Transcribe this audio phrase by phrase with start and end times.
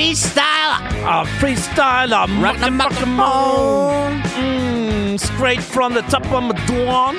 [0.00, 0.72] freestyle!
[1.04, 4.22] Ah, freestyle, ah, Rock the microphone.
[4.40, 7.16] Mm, straight from the top of my dawn.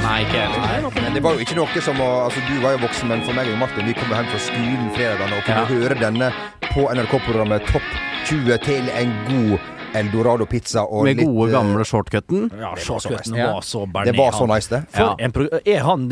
[0.00, 0.90] Nei, ikke heller.
[1.02, 3.36] Men det var jo ikke noe som å Altså, du var jo voksen, men for
[3.36, 5.68] meg og Martin, vi kom hjem fra skolen fredagene og kunne Ja.
[5.68, 6.32] høre denne
[6.72, 7.84] på NRK-programmet Topp
[8.24, 9.58] 20 til en god
[9.94, 12.50] Eldorado-pizza og Med litt gode, eh, gamle shortcutten.
[12.50, 14.82] Ja, Det var så shortcutten var så Det var så nice, det.
[14.90, 15.16] For Ja.
[15.18, 16.08] en pro er han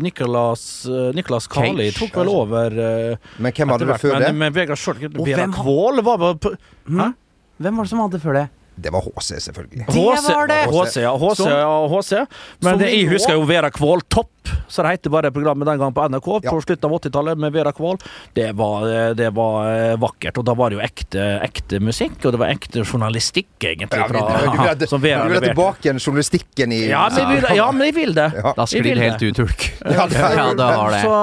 [0.00, 4.34] Nicholas Nicholas uh, Kali tok vel over eh, Men hvem hadde det før det?
[4.34, 6.56] Men Vegard Shortcut Og Vera hvem Kvål var vel
[6.98, 7.12] Hæ?
[7.62, 8.48] Hvem var det som hadde før det?
[8.74, 9.84] Det var HC, selvfølgelig.
[9.86, 10.60] Det var det!
[10.72, 11.10] HC, ja.
[11.18, 12.12] HC, ja, HC.
[12.64, 14.30] Men det, jeg husker jo Vera Kvål Topp,
[14.72, 16.50] så det heter bare programmet den gang på NRK Ja.
[16.50, 17.98] på slutten av 80-tallet med Vera Kvål.
[18.34, 22.32] Det var, det var eh, vakkert, og da var det jo ekte, ekte musikk, og
[22.32, 25.52] det var ekte journalistikk, egentlig, Ja, fra, men, du vil, som Vera du vil leverte.
[25.52, 28.28] tilbake igjen journalistikken i Ja, men jeg vil, ja, men jeg vil det.
[28.40, 28.54] Ja.
[28.56, 29.68] Da sklir det helt ut, Hulk.
[29.84, 31.04] Ja, det er- Ja, det.
[31.04, 31.16] Så,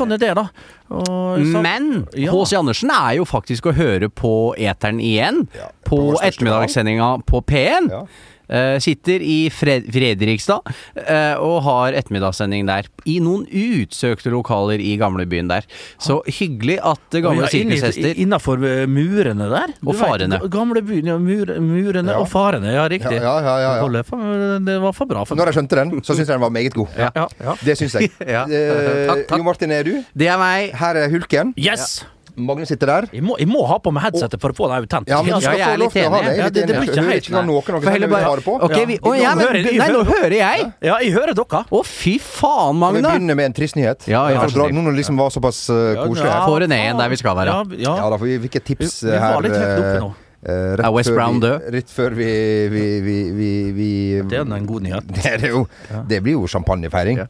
[0.00, 0.48] sånn er det, da.
[0.90, 2.30] Og, så- Men Ja.
[2.32, 2.56] H.C.
[2.58, 5.46] Andersen er jo faktisk å høre på eteren igjen.
[5.54, 7.90] Ja, på på ettermiddagssendinga på P1.
[7.90, 8.04] Ja.
[8.50, 10.66] Eh, sitter i Fred Fredrikstad
[10.98, 12.88] eh, og har ettermiddagssending der.
[13.06, 15.68] I noen utsøkte lokaler i gamlebyen der.
[16.02, 18.58] Så hyggelig at gamle Ja, sirkushester Innafor
[18.90, 19.74] murene der.
[19.86, 20.40] Og farene.
[20.50, 22.18] Gamle byen, ja, mur, murene Ja.
[22.18, 23.20] og farene, ja, riktig.
[23.22, 24.58] ja, ja, ja, ja.
[24.66, 25.44] Det var for bra for meg.
[25.44, 26.88] Når jeg skjønte den, så syns jeg den var meget god.
[26.98, 27.54] Ja.
[27.64, 28.10] Det syns jeg.
[28.30, 28.44] Ja.
[28.50, 29.38] Eh, Takk, takk.
[29.38, 29.94] Jo Martin, er du?
[30.16, 30.74] Det er meg.
[30.76, 31.54] Her er Hulken.
[31.58, 32.02] Yes!
[32.36, 33.08] Magne sitter der.
[33.12, 35.12] Jeg må, jeg må ha på meg headsetet for å få det autentisk.
[35.14, 36.36] Ja, men du skal ja, få lov til å ha det.
[36.36, 38.54] Ja, det- det blir ikke helt- ikke noe Får noe heller som du bare- på.
[38.68, 40.72] Okay, vi, å, Ja, men, hører nei, nå hører jeg!
[40.82, 41.64] Ja, jeg hører dere.
[41.70, 44.06] Å, fy faen, Magnus vi begynner med en trist nyhet?
[44.08, 44.70] Ja, ja, dra-.
[44.70, 46.26] Nå når det liksom var såpass uh, Ja, koselig.
[46.26, 47.46] ja, Få det ned igjen der vi skal være.
[47.46, 48.10] Ja, Ja, ja.
[48.10, 50.12] da får vi hvilke tips tips vi var litt høyt oppe eh, nå.
[50.42, 51.66] Rett Er West Brown død?
[51.74, 52.28] Rett før vi,
[52.72, 53.88] vi, vi, vi, vi
[54.30, 55.10] Det er en god nyhet.
[55.16, 55.64] Det, er jo,
[56.08, 57.20] det blir jo champagnefeiring.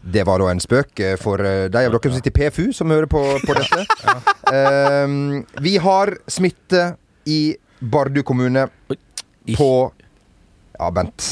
[0.00, 2.70] Det var da en spøk eh, for eh, de av dere som sitter i PFU,
[2.76, 3.86] som hører på, på dette.
[4.50, 6.96] Ehm, vi har smitte
[7.30, 8.64] i Bardu kommune
[9.54, 9.70] på
[10.80, 11.26] Ja, Bent.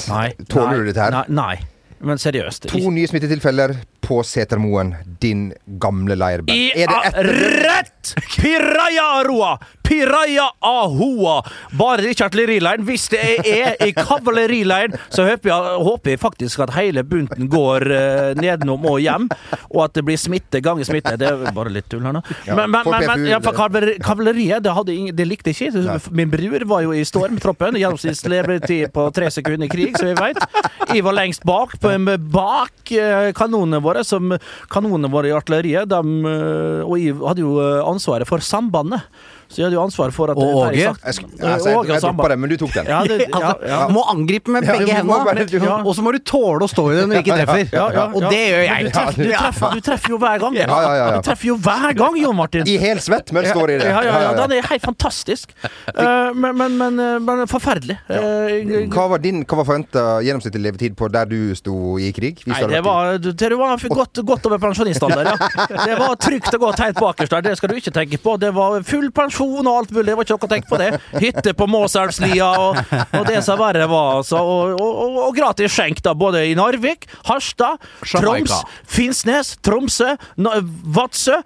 [0.50, 1.16] Tåler du dette her?
[1.16, 1.98] Nei, nei.
[2.06, 2.68] men seriøst.
[2.70, 6.44] To nye smittetilfeller på Setermoen, din gamle leir.
[6.48, 7.32] I Er det etter
[7.64, 8.14] rett!
[8.38, 9.58] Piraya Roa!
[9.88, 11.42] Piraya Ahoa!
[11.78, 12.84] Bare ikke artillerileiren.
[12.84, 17.86] Hvis det er i kavalerileiren, så håper jeg, håper jeg faktisk at hele bunten går
[17.88, 19.28] uh, nedenom og hjem,
[19.72, 21.16] og at det blir smitte ganger smitte.
[21.20, 22.22] Det er bare litt tull her nå.
[22.46, 25.84] Ja, Men, men, men, men ja, kavaleriet, det, ingen, det likte jeg ikke.
[25.88, 25.98] Nei.
[26.20, 27.80] Min bror var jo i stormtroppen.
[27.80, 30.42] Gjennomsnittslevetid på tre sekunder i krig, så vi veit.
[30.92, 31.94] Jeg var lengst bak, på,
[32.32, 34.34] bak eh, kanonene våre, som
[34.70, 35.88] kanonene våre i artilleriet.
[35.88, 39.00] dem, eh, og jeg hadde jo eh, ansvaret for sambandet.
[39.48, 40.76] Så jeg hadde jo ansvar for at Og Åge?
[40.76, 42.28] sagt- Jeg, altså, jeg, jeg droppa samband.
[42.30, 42.88] den, men du tok den.
[42.92, 43.78] Ja, det, ja, ja.
[43.88, 45.76] Du må angripe med begge du hendene, ja.
[45.80, 47.70] og så må du tåle å stå i det når du ikke treffer.
[47.72, 48.32] Ja, ja, Og ja.
[48.34, 48.84] det gjør jeg.
[48.84, 50.58] Du treffer, du, treffer, du treffer jo hver gang.
[50.58, 51.06] Ja, ja, ja, ja.
[51.16, 52.68] Du treffer jo hver gang, Jon Martin.
[52.68, 53.88] I hel svett, men står i det.
[53.88, 55.56] Ja, ja, ja, Den er helt fantastisk.
[55.64, 56.04] Eh,
[56.36, 57.96] men, men, men, eh, men forferdelig.
[58.12, 62.44] Eh, Hva var din Hva var forventa gjennomsnittlig levetid på der du sto i krig?
[62.50, 65.50] Nei, det var, det var godt, godt over pensjonistalder, ja.
[65.88, 68.36] Det var trygt og godt helt bakerst der, det skal du ikke tenke på.
[68.40, 70.90] Det var full pensjon og alt mulig, det var ikke noe å tenke på det.
[71.22, 72.80] Hytte på Måselvslia og,
[73.18, 74.40] og det som verre var, altså.
[74.42, 78.54] Og, og, og, gratis skjenk, da, både i Narvik, Harstad, Troms.
[78.88, 80.14] Finnsnes, Tromsø,
[80.98, 81.40] Vadsø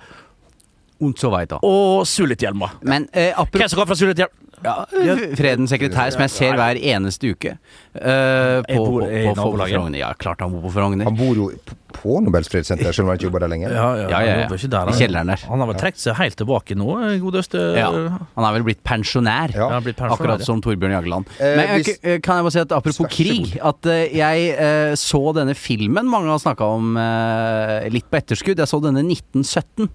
[1.66, 2.68] og Sulitjelma.
[2.86, 4.38] Men eh, Hvem som kom fra Sulitjelma?
[4.64, 7.56] Ja, Fredens sekretær, som jeg ser hver eneste uke
[7.92, 9.66] Uh, på, bor på, på, på, på.
[9.68, 9.98] Frogner.
[10.00, 11.04] Ja, klart han bor på Frogner.
[11.04, 11.50] Han bor jo
[11.92, 13.74] på Nobels fredssenter, selv om han ikke jobber der lenger.
[13.76, 14.68] Ja, Ja, ja, ja, ja.
[14.72, 15.42] der, I kjelleren der.
[15.50, 16.88] Han har vel trukket seg helt tilbake nå,
[17.20, 19.52] godeste Ja, han er vel blitt pensjonær.
[19.52, 19.68] Ja.
[19.84, 21.28] Blitt pensjonær, Akkurat som Torbjørn Jagland.
[21.36, 24.94] Eh, Men jeg, eh, kan jeg bare si at apropos krig, at eh, jeg eh,
[24.96, 28.56] så denne filmen mange har snakka om eh, litt på etterskudd.
[28.64, 29.92] Jeg så denne 1917.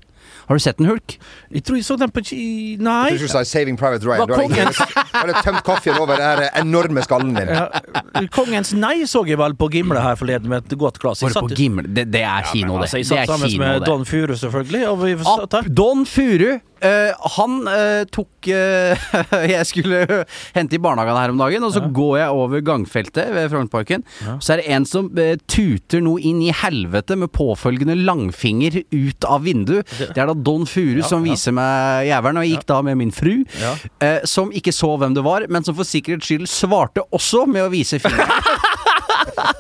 [0.47, 1.18] Har du sett den, Hulk?
[1.52, 2.22] Jeg tror jeg så den på
[2.80, 3.09] Nei.
[3.12, 4.19] Jeg tror du sa 'Saving Private Ryan'.
[4.19, 7.47] Var Du har du tømt kaffen over den enorme skallen din.
[7.52, 7.67] Ja,
[8.32, 11.22] Kongens nei så jeg vel på Gimle her forleden med et godt glass.
[11.22, 11.84] Var Det, det på satt- Gimle?
[11.94, 13.03] Det, det er kino, Altså, det.
[13.03, 13.88] jeg Det satt er sammen kino, med det.
[13.88, 14.88] Don Furu, selvfølgelig.
[14.88, 15.61] Og vi satt her.
[15.73, 16.59] Don Furu.
[16.85, 19.08] Eh, han uh, tok uh,
[19.56, 20.02] Jeg skulle
[20.58, 24.06] hente i barnehagen her om dagen, og så går jeg over gangfeltet ved Frognerparken.
[24.44, 25.09] Så er det en som
[25.50, 29.90] tuter noe inn i helvete med påfølgende langfinger ut av vinduet.
[29.97, 31.34] Det er da Don Furu som ja.
[31.34, 33.74] viser meg jævelen, og jeg gikk da med min fru, Ja.
[34.28, 37.72] som ikke så hvem det var, men som for sikkerhets skyld svarte også med å
[37.74, 38.64] vise fingeren.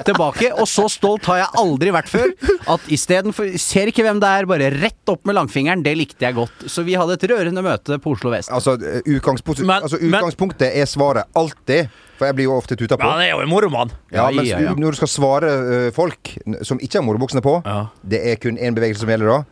[0.07, 0.51] tilbake.
[0.59, 2.33] Og så stolt har jeg aldri vært før.
[2.73, 5.83] At istedenfor Ser ikke hvem det er, bare rett opp med langfingeren.
[5.85, 6.67] Det likte jeg godt.
[6.71, 8.51] Så vi hadde et rørende møte på Oslo vest.
[8.53, 11.89] Altså, eh, utgangspunkt, Men- altså, men- utgangspunktet er svaret alltid.
[12.17, 13.05] For jeg blir jo ofte tuta på.
[13.05, 13.91] Ja, det er jo en moromann.
[14.11, 14.73] Ja, Ja, mens ja, ja.
[14.73, 15.49] når du skal svare
[15.87, 16.31] eh, folk
[16.63, 17.87] som ikke har morobuksene på, Ja.
[18.07, 19.43] det er kun én bevegelse som gjelder da.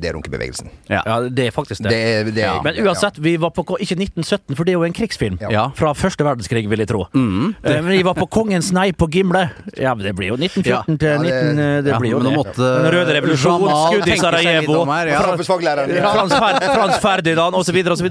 [0.00, 0.70] Det er runkebevegelsen.
[0.88, 1.02] Ja.
[1.06, 1.90] Ja, det er faktisk det.
[1.92, 4.84] Det er, det er, Men uansett, vi var på Ikke 1917, for det er jo
[4.88, 5.38] en krigsfilm.
[5.52, 5.68] Ja.
[5.76, 7.04] Fra første verdenskrig, vil jeg tro.
[7.14, 7.54] Mm.
[7.62, 9.46] Eh, Men vi var på Kongens nei på Gimle.
[9.76, 11.58] Ja, men det blir jo 1914 til Ja, det- 19...
[11.58, 12.32] eh, Det blir jo det.
[12.36, 17.76] måtte Den røde revolusjon, skudd i Sarajevo, Frans Ferdinand osv.
[17.92, 18.08] osv.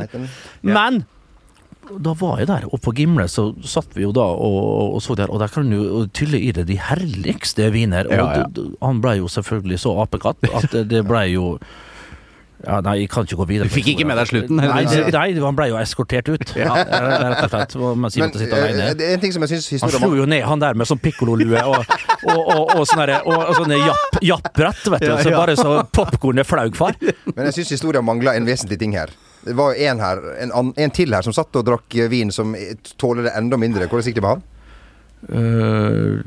[0.62, 1.06] Men
[1.98, 5.16] da var jeg der, og på Gimle så satt vi jo da og, og så
[5.18, 8.06] der, og der kan du tylle i det de herligste viner.
[8.06, 8.66] Og Ja, ja.
[8.86, 11.58] han ble jo selvfølgelig så apekatt at det- ble jo
[12.60, 13.68] ja, Nei, jeg kan ikke gå videre.
[13.70, 14.58] Du fikk ikke med deg slutten?
[14.60, 16.50] Nei, det, nei, han ble jo eskortert ut.
[16.60, 16.74] Ja.
[16.76, 17.76] Rett og slett.
[17.78, 19.14] Jeg Men måtte sitte eh, alene.
[19.14, 21.56] en ting som jeg syns Han historien slo jo ned han der med sånn pikkololue
[21.64, 21.78] og,
[22.28, 25.14] og, og, og, sånne, der- og, og sånne japp, jappbrett, vet du.
[25.24, 27.00] Så bare så popkornet flaug far.
[27.36, 29.16] Men jeg syns historien mangler en vesentlig ting her.
[29.46, 32.32] Det var jo en her, en, an- en til her som satt og drakk vin
[32.36, 32.56] som
[33.00, 33.88] tåler det enda mindre.
[33.88, 34.48] Hvordan gikk det med han?
[35.30, 36.22] Uh,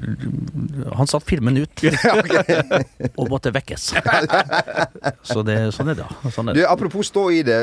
[0.98, 1.80] han satt filmen ut
[3.18, 3.86] og måtte vekkes.
[5.32, 6.08] Så det, sånn er det.
[6.34, 7.56] Sånn er Du, apropos stå i det.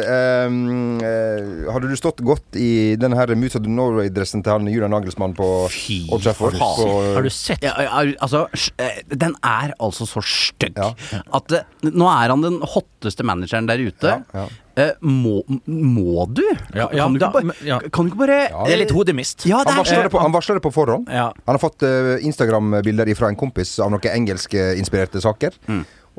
[0.50, 4.70] Um, uh, hadde du stått godt i den her Moods of the Norway-dressen til han
[4.74, 6.58] Julian Nagelsmann på Fy Old Trafford?
[6.58, 6.88] På-
[7.20, 8.46] Har du sett Ja, ja, altså,
[8.82, 10.94] eh, den er altså så stygg Ja.
[11.30, 11.62] at det,
[11.94, 14.18] nå er han den hotteste manageren der ute.
[14.34, 14.48] Ja, ja.
[14.78, 16.44] Eh, må, må du?
[16.76, 17.80] Ja, Kan, du da- bare, ja.
[17.92, 18.64] kan du ikke bare Ja.
[18.66, 19.46] Det er litt hodemist.
[19.46, 21.10] Ja, Han er varsler det på, han varsler det på forhånd.
[21.10, 21.34] Ja.
[21.46, 25.52] Han har fått uh, Instagram-bilder fra en kompis av noen engelskinspirerte saker.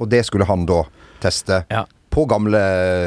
[0.00, 0.82] Og det skulle han da
[1.20, 1.85] teste Ja.
[2.10, 2.58] På gamle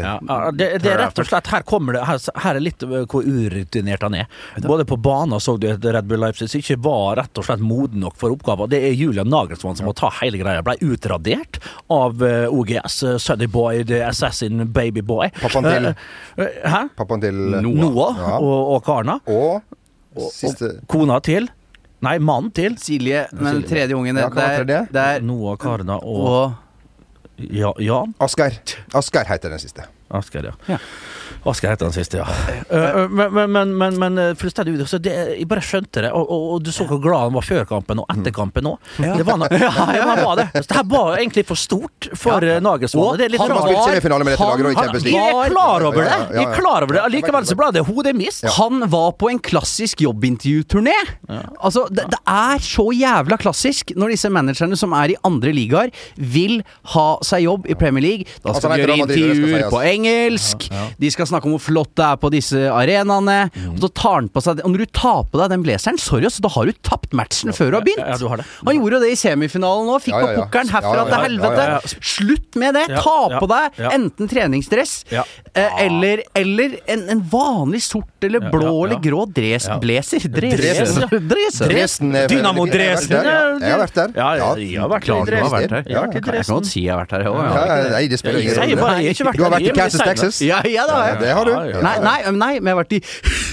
[0.03, 0.13] Ja,
[0.55, 3.25] det, det er rett og slett Her kommer det Her, her er litt øh, hvor
[3.27, 4.27] urutinert han er.
[4.63, 7.63] Både på banen så du at Red Bull Leipzig som ikke var rett og slett
[7.63, 8.71] moden nok for oppgaven.
[8.71, 10.63] Det er Julian Nagelsmann som må ta hele greia.
[10.65, 11.59] Ble utradert
[11.91, 15.29] av øh, OGS, uh, Sunny Boy, The Assassin Baby Boy.
[15.41, 16.83] Pappaen til- Eh, eh, Hæ?
[16.97, 17.75] Pappaen til Noah.
[17.83, 18.37] Noah Ja.
[18.39, 19.19] og, og Karna.
[19.27, 19.61] Og
[20.15, 21.49] Og, siste og kona til
[22.03, 22.73] Nei, mannen til.
[22.77, 23.67] Silje, den Silje.
[23.69, 24.79] tredje ungen Ja, hva er, det?
[24.91, 26.53] der Noah, Karna og, og
[27.37, 28.13] ja, Jan.
[28.19, 28.53] Asgeir.
[28.93, 29.83] Asgeir heter den siste.
[30.09, 30.53] Asgeir, ja.
[30.67, 30.79] Ja.
[31.49, 32.25] Asgeir het den siste, ja.
[32.71, 34.93] Eh, men, men, men, men, men eh, fullstendig ut.
[35.03, 36.11] Jeg bare skjønte det.
[36.15, 38.91] Og, og, og du så hvor glad han var før kampen og etter kampen òg.
[38.99, 40.45] Det var, ja, han var det.
[40.55, 42.55] Så det her var egentlig for stort for Ja.
[42.55, 42.61] ja.
[42.63, 43.17] Nagelsmann.
[43.19, 43.73] Det er litt han har rart.
[43.73, 46.07] spilt semifinale med dette laget og i Han, Champions jeg er klar over det!
[46.07, 46.39] Ja, ja, ja.
[46.39, 48.47] Jeg er klar over det Allikevel så ble det hodemist.
[48.57, 50.95] Han var på en klassisk jobbintervjuturné!
[51.59, 55.91] Altså, det, det er så jævla klassisk når disse managerne som er i andre ligaer,
[56.15, 56.61] vil
[56.95, 58.29] ha seg jobb i Premier League.
[58.43, 60.67] Da Altså, skal de gjøre intervjuer på engelsk,
[61.01, 63.37] de skal snakke om hvor flott det er på disse arenaene.
[63.73, 66.45] Og så tar han på seg når du tar på deg den blazeren, sorry, så
[66.45, 68.03] da har du tapt matchen før du har begynt.
[68.05, 68.47] Ja, ja, du har det.
[68.63, 70.45] Han gjorde jo det i semifinalen òg, fikk Ja, ja, på ja.
[70.45, 71.11] pukkelen herfra Ja, ja, ja.
[71.13, 71.63] til helvete.
[71.67, 72.01] Ja, ja, ja.
[72.13, 72.85] Slutt med det!
[72.93, 73.91] Ja, Ta ja, på deg ja.
[73.97, 75.23] enten treningsdress Ja.
[75.53, 78.83] eh, eller, eller en, en vanlig sort eller blå ja, ja.
[78.87, 79.77] eller grå dres, Ja.
[79.83, 80.19] Blazer.
[80.27, 80.59] Dresen.
[80.59, 81.01] Dresen.
[81.01, 81.19] ja.
[81.33, 81.59] Dress.
[81.63, 82.53] Dresden Jeg har
[83.83, 84.29] vært der, ja.
[84.53, 85.27] Jeg har vært der.
[85.33, 86.23] Jeg har vært der.
[86.23, 87.39] Kan godt si jeg har vært der òg.
[87.93, 89.13] Nei, det spiller ingen rolle.
[89.33, 90.01] Du har vært i Kansas.
[90.03, 90.41] Texas.
[90.43, 91.19] Ja, ja, det har jeg.
[91.23, 91.53] Det har du.
[91.83, 93.01] Nei, nei, nei, men jeg har vært i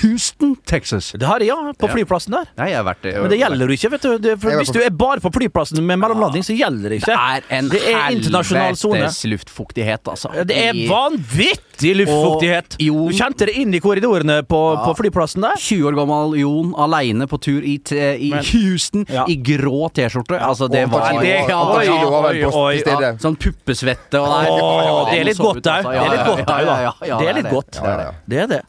[0.03, 1.13] Houston, Texas.
[1.19, 1.75] Det har jeg, ja.
[1.81, 2.51] På flyplassen der.
[2.59, 4.11] Nei, jeg har vært Men det gjelder jo ikke, vet du.
[4.27, 7.11] Det, for hvis du er bare på flyplassen med mellomlanding, så gjelder det ikke.
[7.13, 9.01] Det er en Det er internasjonal sone.
[9.01, 10.33] helvetes luftfuktighet, altså.
[10.47, 12.77] Det er vanvittig luftfuktighet!
[12.81, 15.57] Du kjente det inn i korridorene på, på flyplassen der.
[15.61, 17.77] 20 år gammel Jon aleine på tur i,
[18.19, 19.25] i Men- Houston Ja.
[19.29, 20.39] i grå T-skjorte.
[20.41, 23.13] Altså, det Og var det- ja, oi, oi, oi, ja.
[23.19, 25.85] Sånn puppesvette og Åh, Ja, det er litt godt òg.
[25.85, 25.91] altså.
[25.91, 27.19] Det er litt godt ja, òg, ja, ja, da.
[27.19, 27.81] Det er litt godt.
[27.83, 28.11] Ja, ja.
[28.29, 28.63] Det er det.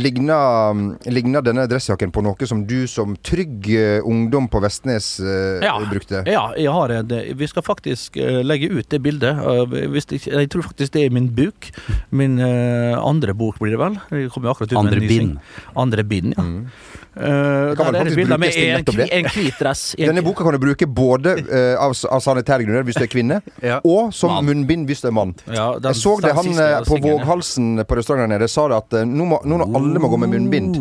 [0.00, 5.60] Ligner, ligner denne dressjakken på noe som du som trygg eh, ungdom på Vestnes eh,
[5.64, 5.74] Ja.
[5.90, 6.22] brukte?
[6.30, 9.40] Ja, jeg har en Vi skal faktisk eh, legge ut det bildet.
[9.70, 11.70] Det ikke, jeg tror faktisk det er min bok.
[12.10, 13.98] Min eh, andre bok, blir det vel.
[14.10, 15.38] Jeg kommer akkurat ut med Andre en ny bind.
[15.76, 16.42] Andre bind, ja.
[16.42, 16.66] Mm.
[17.10, 19.94] Eh, vel der er det bilde med en, en hvit dress.
[19.98, 23.10] En- Denne boka kan du bruke både uh, av, av sanitære grunner hvis du er
[23.10, 23.80] kvinne, Ja.
[23.82, 24.46] og som man.
[24.46, 25.34] munnbind hvis du er mann.
[25.50, 27.00] Ja, den- Jeg så det han eh, på.
[27.02, 30.30] Våghalsen på restauranten nede sa det at nå må, nå må alle må gå med
[30.36, 30.78] munnbind.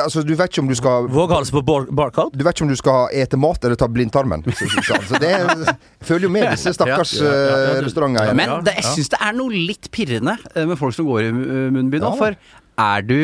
[0.00, 2.32] Altså, du vet ikke om du skal Våghals på bar barcode?
[2.32, 4.40] du vet ikke om du skal ete mat eller ta blindtarmen.
[4.56, 8.32] Så, så, det er- følger jo med disse stakkars Ja, ja, ja, ja, restauranter.
[8.38, 12.00] Men det, jeg syns det er noe litt pirrende med folk som går i munnbind
[12.00, 12.14] nå.
[12.14, 12.16] Ja.
[12.16, 12.40] For
[12.88, 13.18] er du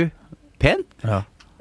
[0.60, 0.84] pen?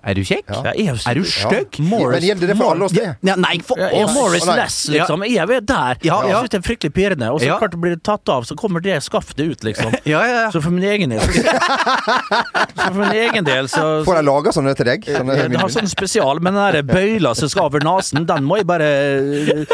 [0.08, 0.12] Ja.
[0.12, 0.46] Er du kjekk?
[0.48, 0.62] Ja.
[0.64, 1.50] Ja, er, Er du Ja.
[1.50, 1.80] stygg?
[1.84, 3.18] Men gjelder det for alle oss det?
[3.28, 4.14] Ja, nei, for Ja, oss!
[4.16, 4.56] Morris Å, nei.
[4.62, 5.24] Less, liksom.
[5.28, 5.98] Jeg er der.
[6.02, 6.40] Ja, Jeg ja.
[6.42, 7.32] synes det er fryktelig pirrende.
[7.34, 7.58] Og så Ja.
[7.60, 9.92] klart det blir det tatt av, så kommer det skaftet ut, liksom.
[10.06, 10.52] Ja, ja, ja.
[10.52, 11.44] Så for min egen del Så
[12.94, 15.04] for min egen del så, Får jeg laga sånne til deg?
[15.06, 18.58] Sånne Jeg har sånn spesial, men den der bøyla som skal over nesen, den må
[18.62, 19.66] jeg bare eh,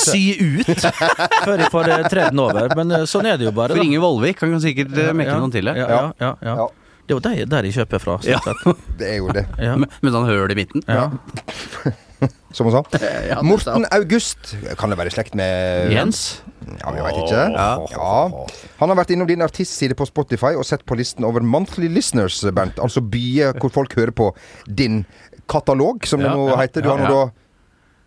[0.00, 0.66] sy ut
[1.44, 2.72] før jeg får eh, tredd den over.
[2.76, 3.74] Men eh, sånn er det jo bare.
[3.76, 3.84] For da.
[3.84, 5.76] Inge Vollvik kan sikkert eh, mekke Ja, noen til det.
[5.76, 6.56] Ja, ja, ja, ja.
[6.62, 6.68] Ja.
[7.02, 8.20] Det er jo der, der jeg kjøper fra.
[8.26, 8.38] Ja.
[8.98, 9.76] Det er jo det, Ja.
[9.76, 10.84] Med, med sånn høl i midten.
[10.86, 11.10] Ja.
[12.54, 12.82] som hun sa.
[13.32, 16.42] Ja, Morten August Kan det være i slekt med Jens?
[16.78, 17.42] Ja, vi veit ikke.
[17.56, 18.14] Ja.
[18.78, 22.38] Han har vært innom din artistside på Spotify og sett på listen over monthly listeners,
[22.54, 22.78] Bernt.
[22.78, 24.30] Altså byer hvor folk hører på
[24.70, 25.02] din
[25.50, 26.84] katalog, som det nå heter.
[26.86, 27.24] Du har nå da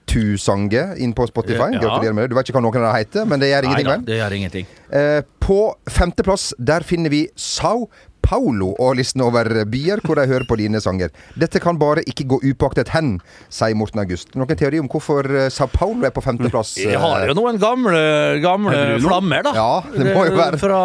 [0.06, 1.72] Tusange inn på Spotify.
[1.74, 1.82] Ja.
[1.82, 2.32] Gratulerer med det.
[2.32, 4.20] Du vet ikke hva noen av dem heter, men det gjør ingenting, Nei, da, det
[4.20, 4.68] gjør ingenting.
[5.00, 5.60] Eh, på
[5.92, 7.88] femteplass, der finner vi Sao
[8.26, 11.14] Paulo og listen over byer hvor de hører på dine sanger.
[11.40, 13.20] Dette kan bare ikke gå upåaktet hen,
[13.54, 14.34] sier Morten August.
[14.36, 16.76] Noen teori om hvorfor eh, Sao Paulo er på femteplass?
[16.82, 18.02] Jeg har jo noen gamle,
[18.44, 19.56] gamle flammer, da.
[19.56, 20.62] Ja, det må jo være.
[20.62, 20.82] Fra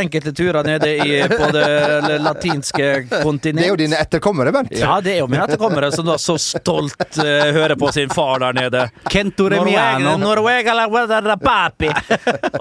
[0.00, 2.90] enkelte turer nede i, på det latinske
[3.20, 3.62] kontinent.
[3.62, 4.74] Det er jo dine etterkommere, Bernt.
[4.76, 8.40] Ja, det er jo mine etterkommere som da så stolt uh, hører på sin far
[8.44, 8.86] der nede.
[9.10, 11.88] Kento Norvega, Norwega Norvega la guarda da papi.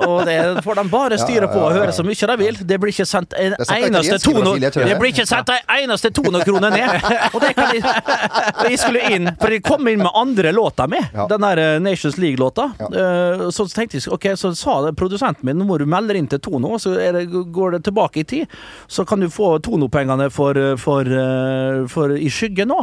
[0.07, 2.57] Og det får de bare styre på og høre så mye de vil.
[2.61, 4.71] Det blir ikke sendt en sant, eneste tone, det.
[4.89, 7.07] Det blir ikke sendt ei eneste tonekrone ned.
[7.35, 7.81] Og det kan de
[8.69, 10.99] De skulle inn, for de kom inn med andre låta mi.
[11.29, 12.69] Den der eh, Nations League-låta.
[12.81, 16.27] Eh, Så tenkte jeg Ok, så sa det produsenten min nå må du melde inn
[16.31, 18.55] til Tono, så er det, går det tilbake i tid.
[18.87, 22.79] Så kan du få Tono-pengene for, for, eh, for i skyggen nå.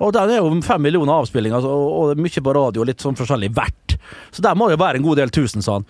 [0.00, 3.50] Og det er jo fem millioner avspillinger og, og mye på radio, litt sånn forskjellig
[3.52, 3.96] hvert.
[4.32, 5.84] Så der må det være en god del tusen, sa han.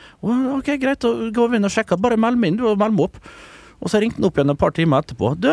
[0.57, 2.01] Ok, greit, da går vi inn og sjekker.
[2.03, 3.21] Bare meld meg inn, du, og meld meg opp.
[3.81, 5.35] Og så ringte han opp igjen et par timer etterpå.
[5.41, 5.53] Du,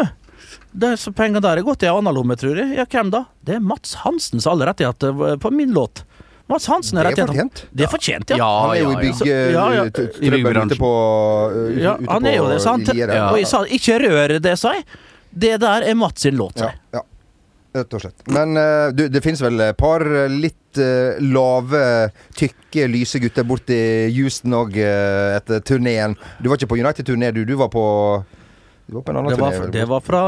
[0.78, 2.76] disse pengene der er gått i ei anna lomme, tror jeg.
[2.78, 3.26] Ja, hvem da?
[3.48, 6.04] Det er Mats Hansen som har alle rettigheter på min låt.
[6.48, 7.66] Mats Hansen er Det er fortjent.
[7.72, 8.38] Det er fortjent, ja.
[8.40, 9.26] Ja, Han er jo i bygg...
[9.28, 9.66] ja.
[9.76, 9.84] ja.
[10.24, 13.26] I uh, ja han er jo det, så Ja.
[13.32, 14.86] Og jeg sa ikke rør det, sa jeg.
[15.32, 17.04] Det der er Mats sin låt, Ja, ja.
[17.78, 18.24] Rett og slett.
[18.34, 21.84] Men uh, du, det finnes vel et par eh, litt uh, lave,
[22.38, 23.78] tykke, lyse gutter borti
[24.16, 26.18] Houston òg etter turneen.
[26.42, 27.44] Du var ikke på United-turné, du.
[27.48, 27.86] Du var på
[28.88, 29.72] Du var på en annen Det var, turné.
[29.78, 30.22] det var fra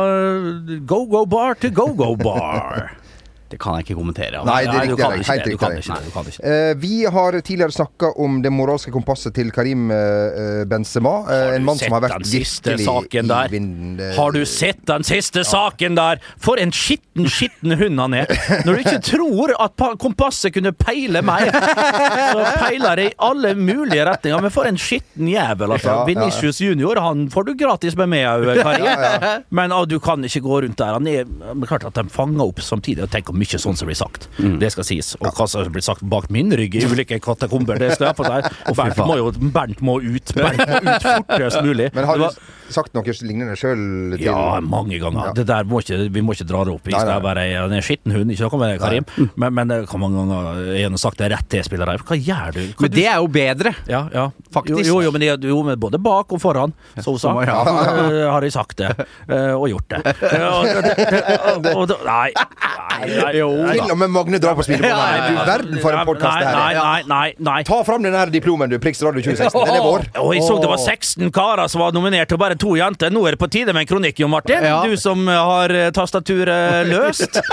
[0.93, 2.89] go-go bar til go-go bar.
[3.49, 4.43] Det kan jeg ikke kommentere.
[4.45, 5.45] Nei, det er riktig, helt.
[5.49, 6.43] Du riktig.
[6.45, 11.13] Eh, vi har tidligere snakka om det moralske kompasset til Karim eh, Benzema.
[11.25, 14.03] eh, du en mann som har vært virkelig saken i vinden.
[14.17, 16.21] Har du sett den siste saken der?
[16.37, 18.29] For en skitten, skitten hund han er.
[18.67, 24.05] Når du ikke tror at kompasset kunne peile meg, så peiler det i alle mulige
[24.11, 24.45] retninger.
[24.45, 26.03] Men for en skitten jævel, altså.
[26.09, 29.43] Vinicius junior, han får du gratis med meg òg, Karim.
[29.55, 30.93] Men ah, du kan ikke gå rundt der.
[30.99, 31.25] Han er
[31.65, 33.07] klart at de fanger opp samtidig.
[33.07, 34.27] Og tenker mye sånn som blir sagt.
[34.37, 35.13] Det skal sies.
[35.21, 38.27] Og hva som blir sagt bak min rygg i ulike katakomber, det skal jeg på
[38.27, 38.49] seg.
[38.77, 40.33] Bernt må jo Bernt må ut.
[40.35, 41.89] Bernt må ut fortest mulig.
[41.95, 43.79] Men har du var- sagt noe lignende sjøl?
[44.21, 45.31] ja, mange ganger.
[45.31, 45.33] Ja.
[45.33, 46.83] Det der må ikke, vi må ikke dra det opp.
[46.85, 49.07] Vi Nei, er bare en skitten hund, ikke noe med Karim.
[49.41, 51.97] Men, men det kan mange ganger jeg har sagt det rett til spillere.
[52.05, 52.61] Hva gjør du?
[52.77, 53.73] Hva Men det er jo bedre.
[53.89, 54.27] ja, ja.
[54.53, 54.85] Faktisk.
[54.89, 57.57] Jo, jo, men det, jo, men både bak og foran, Sosa, sa ja.
[58.05, 58.89] eh, har jeg sagt det.
[59.29, 59.99] eh, og gjort det.
[60.29, 61.19] Eh, og, det, det
[61.53, 65.29] og, og, nei, nei, nei, Jo Til og med Magne drar på her.
[65.29, 66.79] Du verden for en podkast det her er.
[66.79, 67.57] nei, nei, nei.
[67.67, 68.77] Ta fram den her diplomen, du.
[68.81, 69.65] Priks Radio 2016.
[69.69, 70.05] Den er vår.
[70.23, 73.11] Og jeg så det var 16 karer som var nominert, og bare to jenter.
[73.13, 74.63] Nå er det på tide med en kronikk, Jon Martin.
[74.65, 74.81] Ja.
[74.85, 77.39] Du som har eh, tastaturet løst.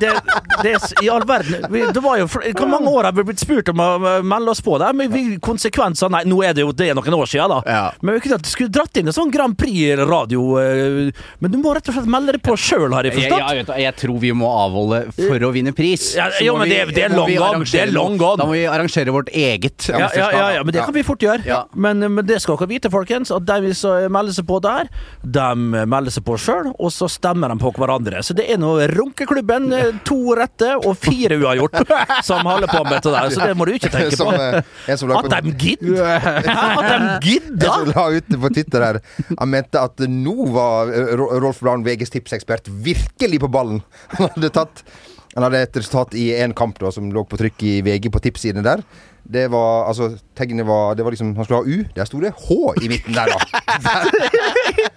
[0.00, 0.10] Det,
[0.62, 0.72] det
[1.04, 3.78] I all verden vi, Det var jo Hvor mange år har vi blitt spurt om
[3.82, 3.86] å
[4.16, 4.88] eh, melde oss på det?
[4.98, 6.24] Men vi konsekvenser nei.
[6.28, 7.58] Nå er det jo det er noen år siden, da.
[7.70, 7.84] Ja.
[8.02, 10.42] Men vi kunne skulle dratt inn en sånn Grand Prix-radio.
[10.60, 13.38] eh, Men du må rett og slett melde deg på sjøl, har Jeg, forstått.
[13.38, 14.83] jeg, jeg, jeg, jeg tror vi må avholde
[15.16, 16.14] for å vinne pris.
[16.16, 18.36] Ja, jo, men vi- det- det er long gone, det er long gone.
[18.38, 19.88] Da må vi arrangere vårt eget.
[19.88, 21.64] Ja, ja, ja, ja, men det kan vi fort gjøre.
[21.74, 24.88] Men, men det skal dere vite, folkens, at de som melder seg på der,
[25.24, 25.54] de
[25.86, 28.22] melder seg på sjøl, og så stemmer de på hverandre.
[28.22, 31.80] Så det er nå Runkeklubben, eh, to rette og fire uavgjort,
[32.24, 33.30] som holder på med det der.
[33.30, 34.32] Så det må du ikke tenke på.
[34.32, 36.04] eh, At de gidder!
[36.04, 36.90] At
[37.22, 37.70] de gidder!
[37.70, 38.98] som la ut på Twitter her
[39.38, 43.82] Han mente at nå var eh, Rolf Braun, VGs tipsekspert, virkelig på ballen.
[44.18, 44.73] Han hadde tatt
[45.34, 48.22] Han hadde et resultat i én kamp da som lå på trykk i VG på
[48.22, 48.84] tipssidene der.
[49.24, 51.84] Det var altså Tegnet var Det var liksom Han skulle ha U.
[51.96, 53.38] Der sto det H i midten der, da.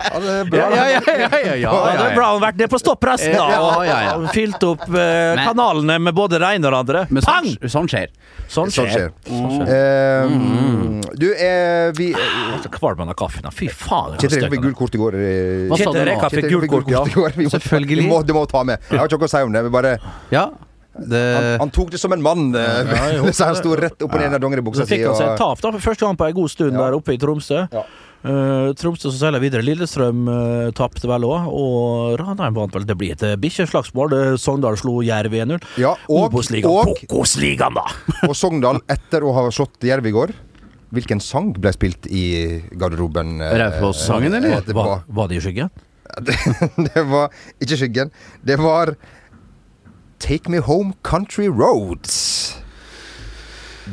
[0.08, 0.58] Ja, det er bra.
[0.60, 2.16] Ja, ja, ja, ja, ja, ja, Da hadde.
[2.16, 4.12] Brown vært nede på stoppresten da, og, ja, ja.
[4.18, 4.96] og fylt opp eh,
[5.38, 7.02] Men- kanalene med både det ene og det andre.
[7.14, 7.48] Men Pang!
[7.48, 8.12] sånn, sånn skjer.
[8.48, 9.10] Sånn Sånn skjer.
[9.28, 9.72] Sånn skjer.
[9.74, 13.48] Eh, du, eh, vi er så Kvalm av kaffen.
[13.54, 14.16] Fy faen.
[14.22, 15.18] Kjetil støkt fikk gult kort i går.
[15.18, 16.08] eh, Hva sa du Kjetil?
[16.12, 17.04] Rekka fikk gult kort, ja.
[17.08, 17.36] i går.
[17.38, 18.08] Vi må, Selvfølgelig.
[18.28, 18.80] Det må ta med.
[18.92, 19.64] Jeg har ikke noe å si om det.
[19.68, 19.98] Vi bare,
[20.34, 20.48] Ja.
[20.98, 22.50] Det, han, han tok det som en mann.
[22.56, 25.34] eh, Ja, så han sto rett opp og ned i dongeribuksa Så fikk han seg
[25.36, 26.86] et tap da, for første gang på en god stund Ja.
[26.88, 27.64] der oppe i Tromsø.
[27.74, 27.84] Ja.
[28.28, 29.62] Eh, Tromsø som seiler videre.
[29.64, 32.88] Lillestrøm uh, tapte vel òg, og Ranheim vant vel.
[32.90, 34.16] Det blir et uh, bikkjeslagsmål.
[34.42, 35.62] Sogndal slo Jerv 1-0.
[35.80, 37.86] Ja, og, og, Kokosligaen, da!
[38.30, 40.34] og Sogndal, etter å ha slått Jerv i går
[40.96, 42.24] Hvilken sang ble spilt i
[42.80, 43.42] garderoben?
[43.44, 44.62] Uh, Raufoss-sangen, eller?
[44.64, 45.70] Var, var, var det i skyggen?
[46.88, 48.12] det var ikke Skyggen.
[48.48, 48.94] Det var
[50.20, 52.56] Take Me Home Country Roads.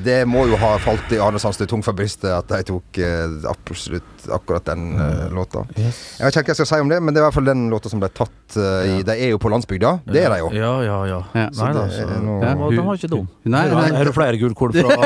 [0.04, 3.36] Det må jo ha falt i Arne Sandstø tungt for brystet at de tok eh,
[3.46, 5.62] absolutt akkurat den eh, låta.
[5.78, 5.92] Jeg
[6.24, 7.62] vet ikke hva jeg skal si om det, men det er i hvert fall den
[7.70, 9.92] låta som ble tatt eh, i De er jo på landsbygda.
[10.08, 10.50] Det er de jo.
[10.58, 11.20] Ja, ja, ja.
[11.38, 11.46] Ja.
[11.60, 13.28] Nei da, det så er noe- den var- den var ikke dum.
[13.44, 13.84] Nei, nei.
[13.84, 14.00] nei.
[14.00, 14.98] Er det flere gullkorn fra,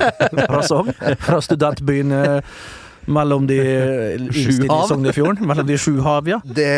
[0.62, 1.16] fra?
[1.26, 2.58] Fra studentbyen eh,
[3.06, 3.56] mellom de
[4.34, 4.68] Sju i?
[4.88, 5.46] Sognefjorden?
[5.46, 6.40] Mellom de sju hav, ja?
[6.44, 6.68] Det,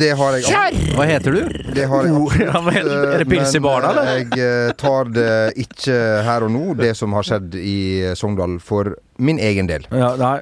[0.00, 1.40] det har jeg Hva heter du?
[1.74, 2.84] Det har jeg absolutt.
[2.84, 3.14] ja.
[3.14, 4.02] Er det pils i baren, eller?
[4.02, 5.30] eh, Jeg eh, tar det
[5.64, 7.78] ikke her og nå, det som har skjedd i
[8.10, 9.86] eh, Sogndal, for min egen del.
[9.92, 10.38] ja nei.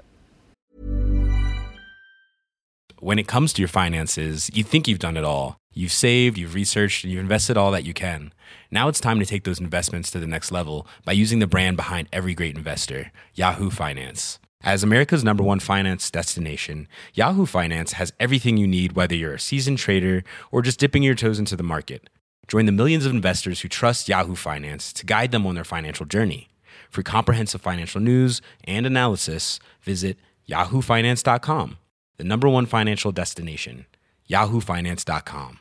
[3.01, 5.57] when it comes to your finances, you think you've done it all.
[5.73, 8.33] You've saved, you've researched, and you've invested all that you can.
[8.73, 11.77] Now it's time to take those investments to the next level by using the brand
[11.77, 14.41] behind every great investor, Yahoo Finance.
[14.63, 19.41] As America's number one finance destination, Yahoo Finance has everything you need, whether you're a
[19.41, 22.11] seasoned trader or just dipping your toes into the market.
[22.49, 26.07] Join the millions of investors who trust Yahoo Finance to guide them on their financial
[26.07, 26.49] journey.
[26.91, 31.79] For comprehensive financial news and analysis, visit yahoofinance.com,
[32.17, 33.87] the number one financial destination,
[34.29, 35.61] yahoofinance.com.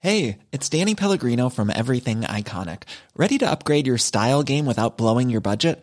[0.00, 2.82] Hey, it's Danny Pellegrino from Everything Iconic.
[3.16, 5.82] Ready to upgrade your style game without blowing your budget?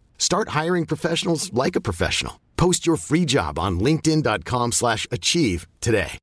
[0.21, 2.33] Start hiring professionals like a professional.
[2.55, 6.17] Post your free job on linkedin.com/achieve slash achieve today.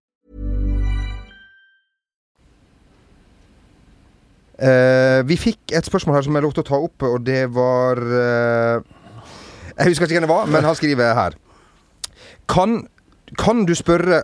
[4.63, 7.99] Uh, vi fikk et spørsmål her som jeg lovte å ta opp, og det var
[7.99, 8.83] uh,
[9.79, 11.37] Jeg husker ikke hvem det var, men han skriver her.
[12.49, 12.89] Kan,
[13.39, 14.23] kan du spørre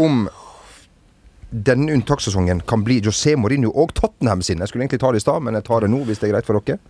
[0.00, 0.26] om
[1.52, 4.60] denne unntakssesongen kan bli José Mourinho og Tottenham sin?
[4.60, 6.34] Jeg skulle egentlig ta det i stad, men jeg tar det nå, hvis det er
[6.36, 6.80] greit for dere.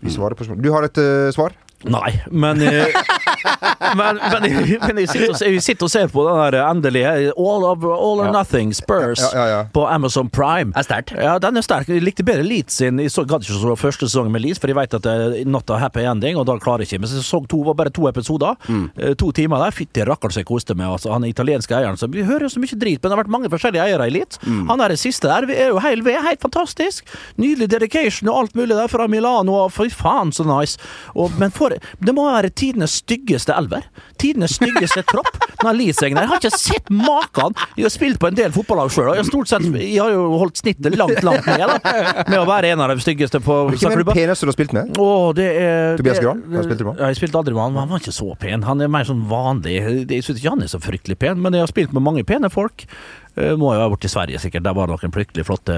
[0.00, 0.54] Vi på.
[0.62, 1.54] Du har et uh, svar?
[1.86, 2.86] Nei, men eh,
[3.96, 7.10] Men, men, jeg- men jeg, sitter og, jeg sitter og ser på den der endelige
[7.38, 9.60] All, of, all or Nothing Spurs Ja, ja, ja.
[9.72, 10.72] på Amazon Prime.
[10.76, 11.12] Er sterk.
[11.16, 11.88] Ja, den er sterk.
[11.88, 12.98] Jeg likte bedre Leeds sin.
[13.00, 15.48] Jeg så, gadd ikke så første sesongen med Leeds, for jeg vet at det er
[15.48, 17.00] not a happy ending, og da klarer jeg ikke.
[17.04, 18.58] Men sesong to var bare to episoder.
[18.68, 18.88] Mm.
[19.22, 19.74] To timer der.
[19.78, 20.90] Fytti rakkeren så jeg koste meg.
[20.98, 21.96] Altså, han italienske eieren.
[22.00, 24.14] Så vi hører jo så mye drit, men det har vært mange forskjellige eiere i
[24.18, 24.42] Leeds.
[24.44, 25.46] Han er det siste der.
[25.48, 27.06] Vi er jo helt, vi er helt fantastisk.
[27.40, 29.62] Nydelig dedication og alt mulig der fra Milano.
[29.72, 30.76] Fy faen, så nice.
[31.14, 33.84] Og, men for, det må være tidenes styggeste elver.
[34.18, 35.36] Tidenes styggeste tropp.
[35.58, 37.56] Jeg har ikke sett maken.
[37.76, 40.12] Jeg har spilt på en del fotballag sjøl, og jeg har stort sett Jeg har
[40.14, 41.78] jo holdt snittet langt, langt ned da,
[42.28, 44.74] med å være en av de styggeste på Hvem er den peneste du har spilt
[44.76, 44.98] med?
[44.98, 46.42] Åh, det er Tobias Gran?
[46.46, 47.02] Har du spilt med?
[47.02, 48.66] Jeg spilte aldri med han, men han var ikke så pen.
[48.68, 49.78] Han er mer sånn vanlig.
[50.08, 52.50] Jeg syns ikke han er så fryktelig pen, men jeg har spilt med mange pene
[52.52, 52.86] folk.
[53.38, 54.64] Eh, Må jo ha vært i Sverige, sikkert.
[54.66, 55.76] Der var det noen fryktelig flotte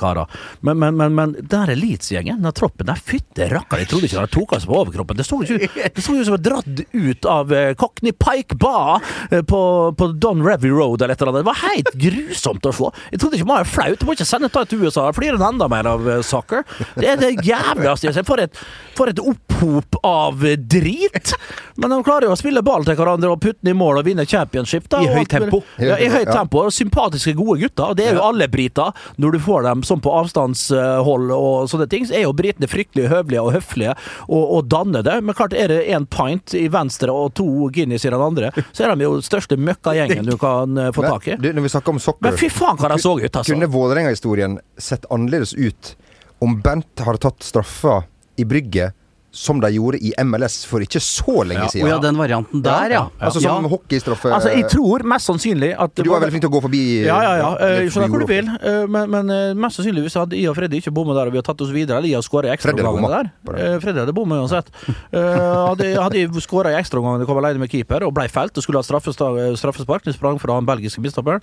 [0.00, 0.30] karer.
[0.64, 4.32] Men, men, men, men der Leeds-gjengen, den troppen der, fytte rakkeren, jeg trodde ikke de
[4.36, 5.18] tok oss på overkroppen.
[5.20, 9.62] Det så jo ut som dratt ut av eh, Cockney Pike Bar eh, på,
[9.98, 11.44] på Don Revy Road eller et eller annet.
[11.44, 12.90] Det var helt grusomt å se.
[13.12, 14.00] Jeg trodde ikke man var flaut.
[14.00, 15.08] Du må ikke sende det til USA.
[15.16, 16.64] Flirer en enda mer av soccer.
[16.96, 18.32] Det er det jævligste jeg har sett.
[18.46, 18.62] et,
[18.96, 21.34] for et opphop av drit.
[21.76, 24.06] Men de klarer jo å spille ball til hverandre og putte den i mål og
[24.08, 24.88] vinne championship.
[24.92, 25.62] Da, I høyt tempo.
[25.80, 26.38] Ja, i høyt Ja.
[26.42, 26.66] tempo.
[26.70, 27.94] Sympatiske, gode gutter.
[27.96, 28.92] Det er jo alle briter.
[29.16, 33.08] Når du får dem sånn på avstandshold og sånne ting, så er jo britene fryktelig
[33.12, 33.94] høvelige og høflige
[34.28, 35.16] og, og dannede.
[35.22, 38.84] Men klart, er det én pint i venstre og to Guinness i den andre, så
[38.86, 41.36] er de jo den største møkkagjengen du kan eh, få tak i.
[41.36, 43.52] Men, du, når vi snakker om soccer Men fy faen hva de så ut, altså.
[43.52, 45.94] Kunne Vålerenga-historien sett annerledes ut
[46.42, 48.02] om Bent har tatt straffa
[48.40, 48.96] i brygget
[49.32, 51.88] som de gjorde i MLS for ikke så lenge siden.
[51.88, 53.02] ja, den varianten der, ja.
[53.18, 53.70] Altså som ja.
[53.72, 56.80] hockeystraffe Altså, jeg tror mest sannsynlig at Du var veldig flink til å gå forbi
[57.06, 57.50] Ja, ja, ja.
[57.80, 58.50] Jeg skjønner hvor du vil.
[58.60, 61.32] Eh, Men, men eh, mest sannsynlig hvis hadde jeg og Freddy ikke bommet der, og
[61.32, 63.64] vi hadde tatt oss videre, eller jeg hadde skåret i Freddy hadde ekstraomgangene der det.
[63.72, 64.68] Eh, Freddy hadde bommet uansett.
[65.16, 65.40] Eh,
[65.72, 68.82] Hadde, hadde jeg skåra i ekstraomgangene, kom alene med keeper og ble felt og skulle
[68.82, 71.40] ha straffespark, det sprang fra han belgiske midtstopperen,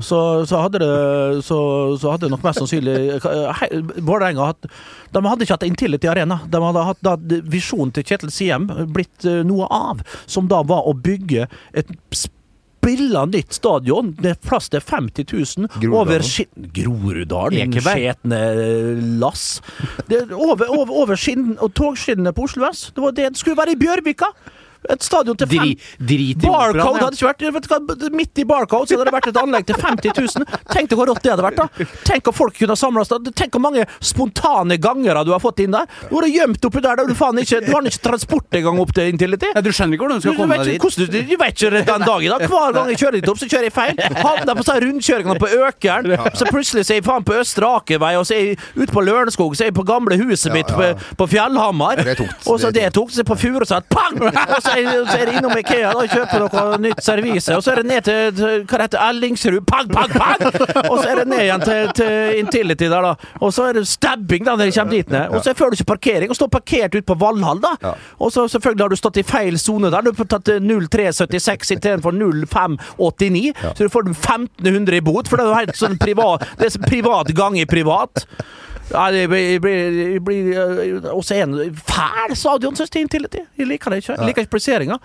[0.00, 1.58] så, så hadde det så,
[2.00, 4.68] så hadde nok mest sannsynlig eh, Vålerenga hatt
[5.12, 6.40] De hadde ikke hatt Intility Arena.
[6.48, 7.17] De hadde hatt da
[7.50, 11.94] visjonen til Kjetil Siem blitt eh, noe av, som da var å bygge et
[12.88, 14.14] spilla nytt stadion.
[14.18, 15.96] Det er plass til 50 000 Groruddalen.
[16.00, 16.68] over skinn...
[16.74, 18.40] Groruddalen, skjetne
[19.20, 19.60] lass.
[20.08, 22.88] Det er over, over, over skinn og togskinnene på Oslo S.
[22.94, 24.32] Det var det det skulle være i Bjørvika.
[24.88, 28.88] Et stadion til fem Dri, Barcode hadde ikke vært vet du hva, Midt i Barcode
[28.88, 30.60] så hadde det vært et anlegg til 50 000.
[30.72, 31.58] Tenk deg hvor rått det hadde vært.
[31.58, 33.28] da Tenk om folk kunne samles seg.
[33.36, 35.88] Tenk hvor mange spontane gangere du har fått inn der.
[36.08, 37.02] Du har gjemt oppi der.
[37.08, 39.50] Du, faen ikke, du har ikke transport engang opp til Intility.
[39.54, 40.98] Ja, du skjønner ikke hvordan du skal du, komme vet deg dit?
[40.98, 42.48] du, du vet ikke den dagen da.
[42.52, 44.02] Hver gang jeg kjører dit opp, så kjører jeg feil.
[44.22, 46.10] Havner på sånn rundkjøringene på Økeren.
[46.38, 49.04] Så plutselig så er jeg faen på Østre Akervei, og så er jeg ute på
[49.04, 50.70] Lørenskog, så er jeg på gamle huset mitt.
[50.72, 52.00] På, på Fjellhamar.
[52.02, 52.48] Det er tungt.
[52.48, 54.18] Og så Det er så er jeg på Furuset, pang!
[54.68, 57.88] Så er, det innom Ikea da, og kjøper noe nytt servise, og så er det
[57.88, 60.44] ned til, hva det heter Ellingsrud, pang, pang, pang!
[60.90, 63.32] Og så er det ned igjen til, til Intility der, da.
[63.40, 65.34] Og så er det stabbing da når de kommer dit ned.
[65.34, 67.94] Og så får du ikke parkering, og står parkert ute på Valhall, da.
[68.18, 70.06] Og så selvfølgelig har du stått i feil sone der.
[70.06, 75.52] Du har tatt 0376 istedenfor 0589, så du får 1500 i bot, for det er
[75.52, 78.26] jo helt sånn privat Det er privat gang i privat.
[78.92, 83.42] Ja, det blir, blir, blir også en fæl stadion, synes jeg, Intility.
[83.58, 84.14] Jeg liker det ikke.
[84.16, 84.96] Jeg liker ikke plasseringa.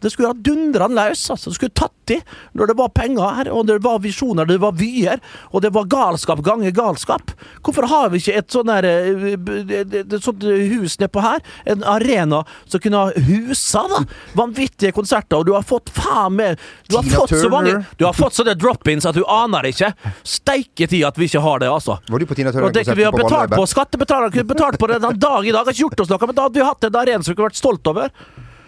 [0.00, 1.24] Det skulle ha dundra løs.
[1.30, 1.50] altså.
[1.50, 2.20] Det skulle tatt i
[2.56, 5.20] når det var penger her, og det var visjoner, det var vyer,
[5.52, 7.32] og det var galskap ganger galskap.
[7.62, 11.40] Hvorfor har vi ikke et sånt, der, øh, b- et- sånt hus nedpå her?
[11.66, 14.00] En arena som kunne ha husa da,
[14.34, 16.58] vanvittige konserter, og du har fått faen meg
[16.88, 17.50] Du har Tina fått så Turner.
[17.50, 19.92] mange Du har fått sånne drop-ins at du aner ikke.
[20.24, 21.98] Steike tid at vi ikke har det, altså.
[22.08, 23.68] Var du på Tina Og det vi har Turner-konserten på betalt på, Valleiberg?
[23.68, 25.64] skattebetalerne kunne betalt på det den dag i dag.
[25.66, 27.50] Har ikke gjort oss noe, men da hadde vi hatt en arena som vi kunne
[27.50, 28.08] vært stolt over.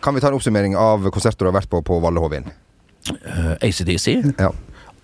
[0.03, 2.47] Kan vi ta en oppsummering av konserter du har vært på på Valle Hovin?
[3.61, 4.51] ACDC, Ja.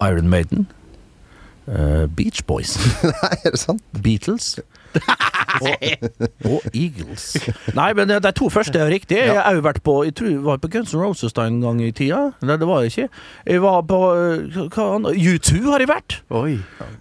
[0.08, 0.66] Iron Maiden,
[1.66, 3.80] Uh, Beach Boys, Nei, er det sant?
[3.98, 4.52] Beatles
[5.60, 5.72] og,
[6.44, 7.26] og Eagles.
[7.76, 9.18] Nei, men de to første er riktig.
[9.18, 11.60] Jeg har jo vært på Jeg tror jeg var på Guns N' Roses da en
[11.64, 12.22] gang i tida.
[12.44, 13.08] Nei, det var jeg ikke.
[13.46, 15.20] Jeg var på eh, hva annet?
[15.20, 16.18] U2 har jeg vært.
[16.36, 16.56] Oi.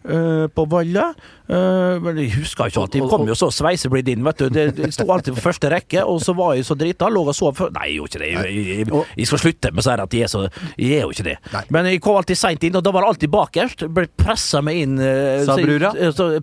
[0.05, 1.07] Uh, på Valle.
[1.45, 3.03] Uh, men jeg husker ikke alltid.
[3.03, 4.47] Jeg kom jo så sveiseblind inn, vet du.
[4.53, 7.09] Det, det sto alltid på første rekke, og så var jeg så drita.
[7.11, 8.31] Lå og sov før Nei, jeg gjorde ikke det.
[8.31, 10.45] Jeg, jeg, jeg, jeg skal slutte med å si at jeg er så
[10.79, 11.37] Jeg er jo ikke det.
[11.53, 11.65] Nei.
[11.75, 13.85] Men jeg kom alltid seint inn, og da var det alltid bakerst.
[13.95, 14.97] Ble pressa meg inn.
[15.45, 15.93] Sa brura?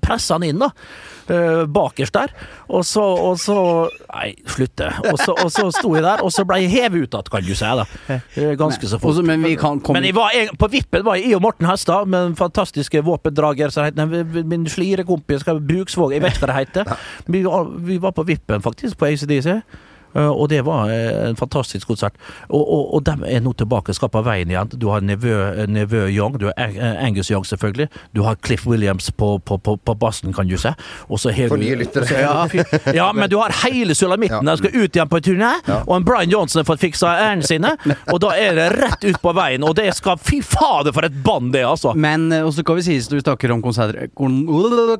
[0.02, 0.70] pressa han inn, da.
[1.30, 2.32] Eh, bakerst der.
[2.68, 3.58] Og så, og så
[4.12, 4.88] Nei, slutte.
[5.10, 7.46] Og så, og så sto jeg der, og så ble jeg hevet ut igjen, kan
[7.46, 7.70] du si.
[7.80, 9.22] da Eh, Ganske så fort.
[9.26, 11.68] Men vi kan komme Men jeg var, jeg, på vippen var jeg, jeg og Morten
[11.68, 16.58] Hestad med en fantastiske våpendrager som heter Min slirekompis kompis Bruksvåg, jeg vet hva det
[16.58, 16.92] heter.
[17.26, 17.42] Vi,
[17.88, 19.62] vi var på vippen, faktisk, på ACDC.
[20.14, 22.16] Eh, Og det var eh, en fantastisk konsert.
[22.48, 24.72] Og, og, og de er nå tilbake, skal på veien igjen.
[24.76, 27.88] Du har nevø, nevø Young, du har eh, Angus Young selvfølgelig.
[28.14, 30.74] Du har Cliff Williams på, på, på, på bassen, kan du se.
[31.08, 32.08] Og så har For nye lyttere.
[32.12, 32.46] Ja,
[32.94, 34.42] ja, men du har hele sulamitten.
[34.46, 34.56] Ja.
[34.56, 37.74] De skal ut igjen på turné, og en Brian Johnson har fått fiksa ærene sine.
[38.12, 41.14] Og da er det rett ut på veien, og det skal Fy fader, for et
[41.24, 41.94] band det er, altså!
[41.98, 44.10] Men eh, også kan vi sies når vi snakker om konserter,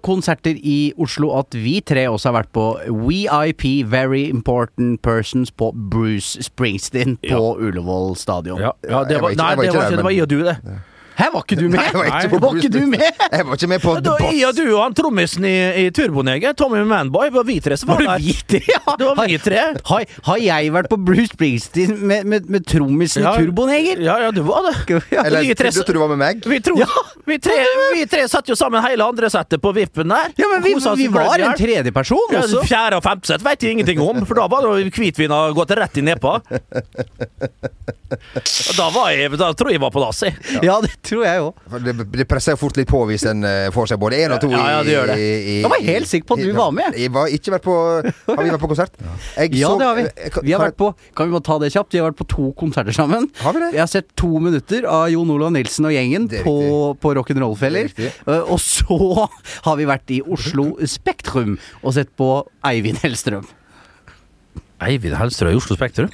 [0.03, 2.67] konserter i Oslo, at vi tre også har vært på
[3.07, 7.43] VIP, Very Important Persons, på Bruce Springsteen på.
[7.59, 8.61] Ullevål stadion.
[8.61, 10.57] Ja, ja, det var nei, var det var det var jeg og du, det.
[11.17, 11.79] Hæ, var ikke du med?
[11.79, 13.03] Nei, jeg var ikke på var ikke du med?
[13.33, 14.37] Jeg var ikke med på The Boss.
[14.39, 18.01] Ja, du og han trommisen i, i Turboneger, Tommy Manboy, var vi tre som var
[18.01, 18.25] Var det der.
[18.25, 18.61] vi tre?
[18.73, 18.95] Ja.
[18.99, 19.61] Det var vi tre.
[19.91, 23.35] Har, har jeg vært på Bruce Springsteen med, med, med trommisen Ja.
[23.39, 24.01] Turboneger?
[24.03, 24.75] Ja, ja, du var det.
[25.13, 25.25] Ja.
[25.27, 26.43] Eller vi tre- tror du var med meg?
[26.49, 26.83] Vi, tror,
[27.29, 27.59] vi, tre,
[27.95, 30.33] vi tre satt jo sammen hele andre settet på vippen der.
[30.41, 31.57] Ja, men vi, vi var en her.
[31.61, 32.65] tredje person Ja, også.
[32.69, 36.01] fjerde og femte sett vet jeg ingenting om, for da var det hvitvin gått rett
[36.01, 36.39] i nepa.
[38.77, 40.35] Da, var jeg, da tror jeg jeg var på dass, jeg.
[40.67, 41.63] Ja, det tror jeg òg.
[41.85, 44.51] Det, det presser fort litt på hvis en eh, får seg både én og to
[44.53, 45.17] Ja, ja, det gjør det.
[45.19, 46.99] i, i, Jeg var helt sikker på at du i- var med.
[47.01, 47.75] Jeg var ikke vært på
[48.29, 48.93] Har vi vært på konsert?
[49.37, 50.03] Jeg Ja, så- det har vi.
[50.03, 51.93] eh, Vi har vært på Kan vi bare ta det kjapt?
[51.93, 53.29] Vi har vært på to konserter sammen.
[53.43, 53.73] Har vi det?
[53.75, 56.57] Jeg har sett to minutter av Jon Olav Nilsen og gjengen på,
[57.03, 57.91] på Rock'n'Roll-feller.
[57.99, 58.13] Er.
[58.27, 59.29] Eh, Og så
[59.67, 63.45] har vi vært i Oslo Spektrum og sett på Eivind Hellstrøm.
[64.83, 66.11] Eivind Hellstrøm i Oslo Spektrum?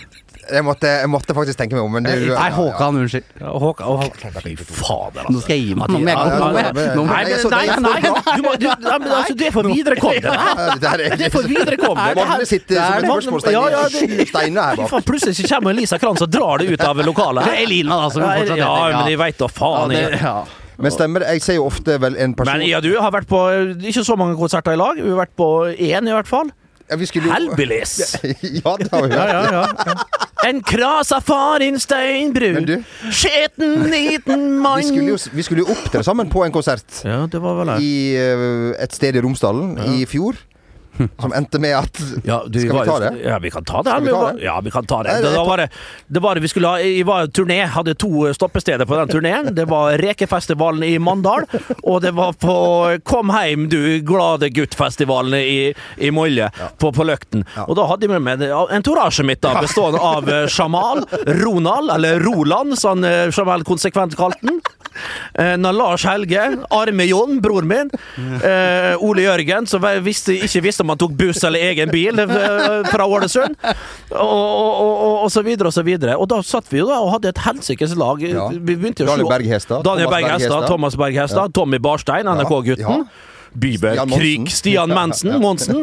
[0.48, 1.92] Jeg måtte, jeg måtte faktisk tenke meg om.
[1.92, 3.24] Men du Nei, Håkan, unnskyld.
[3.40, 5.32] Ja, Håkan, Fy fader, altså.
[5.34, 5.92] Nå skal jeg gi meg.
[5.92, 6.48] Nå må jeg gå.
[6.48, 10.36] må Nei, nei, nei, du må, du, nei, altså, det er for viderekommende.
[10.38, 12.14] Ja, det er- Det for viderekommende.
[12.14, 15.04] Det Magne sitter som et spørsmålstegn Ja, ja, her bak.
[15.04, 17.44] plutselig så kommer Lisa Kranz og drar det ut av lokalet.
[17.44, 18.98] Det er Elina, da, som Ja, fortsatt ja, heter, ja.
[19.02, 19.92] men de veit da faen.
[20.22, 20.44] Ja.
[20.78, 21.32] Men stemmer det?
[21.34, 23.38] Jeg ser jo ofte vel en person Men ja, du har vært på
[23.90, 24.94] ikke så mange konserter i lag.
[25.00, 26.52] Vi har vært på én, i hvert fall.
[26.90, 27.98] Ja, vi skulle jo Hellbillies.
[28.64, 29.32] Ja, det har vi Ja, hørt.
[29.32, 29.94] ja, ja, ja.
[30.48, 35.72] En krasa farin Men steinbrun, du- skjeten liten mann Vi skulle, jo, vi skulle jo
[35.74, 37.78] opptre sammen på en konsert Ja, det var vel det.
[37.82, 40.38] i eh, et sted i Romsdalen i fjor.
[41.20, 43.12] Som endte med at Ja, du, Skal vi ta det?
[43.24, 43.94] Ja, vi kan ta det.
[44.04, 44.44] Vi ta det?
[44.44, 45.16] Ja, vi kan ta det.
[45.22, 45.68] Det, var det,
[46.06, 49.52] det var det vi skulle ha i var turné, hadde to stoppesteder på den turneen.
[49.54, 51.46] Det var Rekefestivalen i Mandal,
[51.82, 52.56] og det var på
[53.04, 57.44] Kom heim, du glade gutt-festivalen i, i Molje, på, på Løkten.
[57.66, 61.04] Og da hadde vi med meg entourasjet mitt, da, bestående av eh, Jamal,
[61.42, 64.60] Ronald, eller Roland, som eh, Jamal konsekvent kalte den.
[65.38, 67.90] Eh, når Lars Helge, Arme-Jon, bror min,
[68.42, 72.28] eh, Ole Jørgen, som visste, ikke visste om han tok buss eller egen bil eh,
[72.90, 73.56] fra Ålesund,
[74.10, 76.16] og, og, og, og så videre og så videre.
[76.18, 78.22] Og da satt vi jo da og hadde et helsikes lag.
[78.26, 78.48] Ja.
[78.52, 80.68] Vi begynte å Daniel slå- Berg Hestad, Daniel Thomas Berg Berg Hestad, Hestad.
[80.74, 82.86] Thomas Berg Hestad, Tommy Barstein, NRK-gutten.
[83.08, 83.26] Ja.
[83.58, 83.96] Bieber,
[84.52, 85.78] Stian Mensen, Monsen.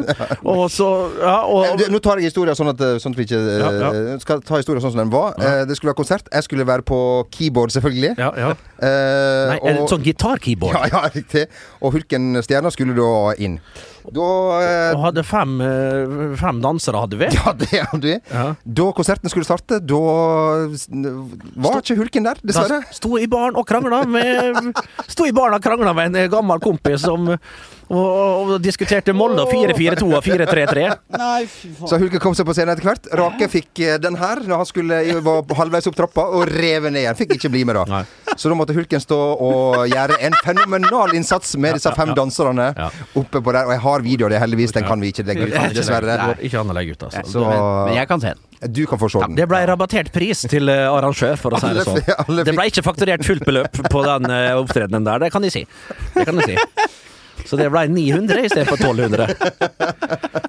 [0.45, 0.85] Og så
[1.17, 4.43] Ja, og Nå tar jeg historien sånn at, sånn at vi ikke ja, Ja, skal
[4.45, 5.33] ta historien sånn som den var.
[5.65, 6.29] Det skulle være konsert.
[6.29, 6.99] Jeg skulle være på
[7.33, 8.13] keyboard, selvfølgelig.
[8.21, 8.51] ja, ja.
[8.75, 10.75] Eh, Nei, en sånn gitarkeyboard.
[10.75, 11.45] ja, ja, riktig.
[11.79, 13.59] Og Hulken Stjerna skulle da inn.
[14.05, 17.29] Da uh, Og hadde fem, eh, fem dansere, hadde vi.
[17.39, 18.17] Ja, det hadde vi.
[18.29, 18.43] Ja.
[18.81, 20.01] Da konserten skulle starte, da
[21.55, 22.83] var ikke Hulken der, dessverre.
[22.85, 24.75] Da sto i baren og krangla med
[25.07, 27.31] Sto i baren og krangla med en gammel kompis som
[27.89, 30.85] og, og diskuterte Molde og 4-4-2 og 4-3-3.
[31.85, 33.09] Så Hulken kom seg på scenen etter hvert.
[33.19, 37.01] Rake fikk eh, den her når han skulle var halvveis opp trappa, og rev ned
[37.03, 37.17] igjen.
[37.19, 37.85] Fikk ikke bli med, da.
[37.99, 38.33] Nei.
[38.35, 42.89] Så da måtte Hulken stå og gjøre en fenomenal innsats med disse fem danserne Ja.
[43.15, 43.65] oppe på der.
[43.69, 44.73] Og jeg har video av det, heldigvis.
[44.75, 46.17] Den kan vi ikke legge ut, dessverre.
[46.35, 47.23] Det ikke an å legge ut, altså.
[47.31, 48.73] Så Men jeg kan se den.
[48.73, 49.35] du kan få se den.
[49.37, 52.43] Det ble rabattert pris til eh, arrangør, for å si det sånn.
[52.43, 55.65] Det ble ikke fakturert fullt beløp på den eh, opptredenen der, det kan de si.
[56.15, 56.57] Det kan de si.
[57.45, 59.35] Så det ble 900 istedenfor 1200.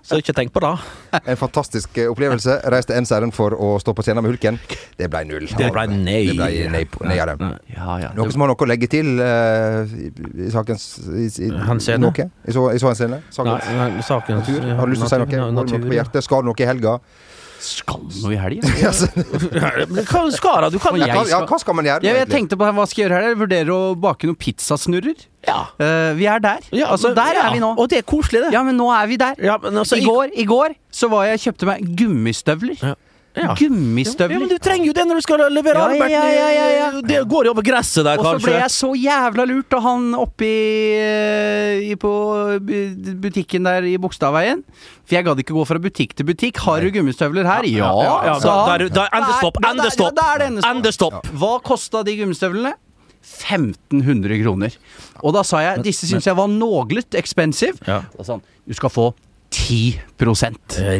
[0.07, 0.70] Så ikke tenk på det.
[1.27, 2.61] En fantastisk eh, opplevelse.
[2.72, 4.59] Reiste Enseren for å stå på scenen med Hulken.
[4.96, 5.49] Det ble null.
[5.59, 6.22] Det ble nei.
[6.31, 7.18] Det ble nei, på- nei.
[7.18, 8.12] Ja, ja.
[8.16, 10.11] Noen som har noe å legge til uh, i,
[10.46, 11.51] i sakens i, i?
[12.01, 12.29] Noe?
[12.46, 13.22] I så, i så henseende?
[13.35, 14.68] Sakens nei, sakens natur?
[14.79, 15.42] Har du lyst til å si noe?
[15.42, 16.25] Har du noe på hjertet?
[16.27, 16.99] Skal du noe i helga?
[17.62, 18.90] Skal noe i helga?
[20.37, 20.71] Skara hva?
[20.73, 22.07] Du kan Og jeg ja, hva skal man gjøre?
[22.07, 23.31] Jeg, jeg tenkte på hva skal jeg gjøre her.
[23.33, 25.27] Jeg vurderer å bake noen pizzasnurrer.
[25.47, 25.59] Ja.
[25.79, 26.64] Uh, vi er der.
[26.75, 27.73] Ja, altså, men- der ja, er vi nå.
[27.79, 28.53] Og det er koselig, det.
[28.57, 29.38] Ja, men nå er vi der.
[29.42, 32.97] Ja, men altså, I går, I går så var jeg kjøpte meg gummistøvler.
[33.37, 33.53] Ja.
[33.59, 34.33] Gummistøvler.
[34.33, 36.11] Ja, men du trenger jo det når du skal levere Ja, arbeid.
[36.14, 37.01] ja, ja, ja, ja.
[37.05, 38.33] Det går jo over gresset der, kanskje.
[38.35, 40.53] Og så ble jeg så jævla lurt av han oppi
[41.90, 42.12] i, på
[43.27, 44.62] butikken der i Bogstadveien.
[45.07, 46.62] For jeg gadd ikke gå fra butikk til butikk.
[46.64, 47.68] Har du gummistøvler her?
[47.68, 47.92] Ja,
[48.40, 48.87] sa han.
[48.88, 50.25] endestopp, endestopp.
[50.72, 51.31] Endestopp.
[51.37, 52.72] Hva kosta de gummistøvlene?
[53.27, 54.75] 1500 kroner.
[55.27, 57.79] Og da sa jeg disse syns jeg var noglet expensive.
[57.88, 58.01] Ja.
[58.16, 59.11] Og sånn, du skal få
[59.57, 60.01] 10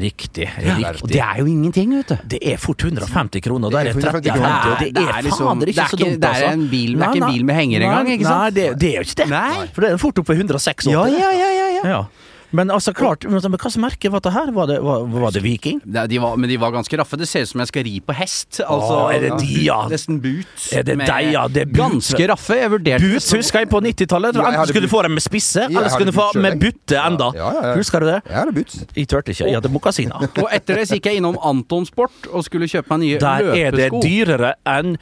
[0.01, 0.47] Riktig.
[0.49, 1.03] Riktig.
[1.03, 2.17] Og det er jo ingenting, vet du.
[2.37, 4.77] Det er fort 150 kroner, og da er det Det er 30 kroner.
[4.81, 6.21] Det Det er liksom- fader ikke så dumt, altså.
[6.21, 6.53] det er altså.
[6.53, 8.41] en bil- det er ikke en bil med henger engang, ikke sant?
[8.41, 9.29] Nei, det, det er jo ikke det.
[9.29, 9.67] Nei.
[9.75, 10.87] For det er fort opp på 186.
[10.93, 11.83] Ja, ja, ja, ja, ja.
[11.85, 12.05] Ja.
[12.55, 14.53] Men altså, klart, men hva slags merke var det her?
[14.55, 15.81] Var det, var, var det Viking?
[15.83, 17.19] Ja, de var, men de var ganske raffe.
[17.19, 18.61] Det ser ut som jeg skal ri på hest.
[18.63, 19.81] Altså, Åh, er det de, ja?
[19.91, 20.69] Nesten boots.
[20.77, 21.47] Er det deg, ja?
[21.51, 22.13] Det er boots.
[22.13, 22.59] Ganske raffe.
[22.61, 24.37] Jeg vurderte Boots husker jeg på 90-tallet.
[24.39, 26.59] Ja, Enten hadde skulle du få dem med spisse, ja, eller skulle du få med
[26.63, 27.31] butte enda.
[27.37, 27.75] Ja.
[27.77, 28.19] Husker du det?
[28.31, 28.81] Jeg er boots.
[28.97, 29.47] Jeg turte ikke.
[29.51, 30.27] Jeg hadde mokasiner.
[30.43, 33.51] Og etter det så gikk jeg innom Anton Sport og skulle kjøpe meg nye Der
[33.57, 34.97] er det dyrere enn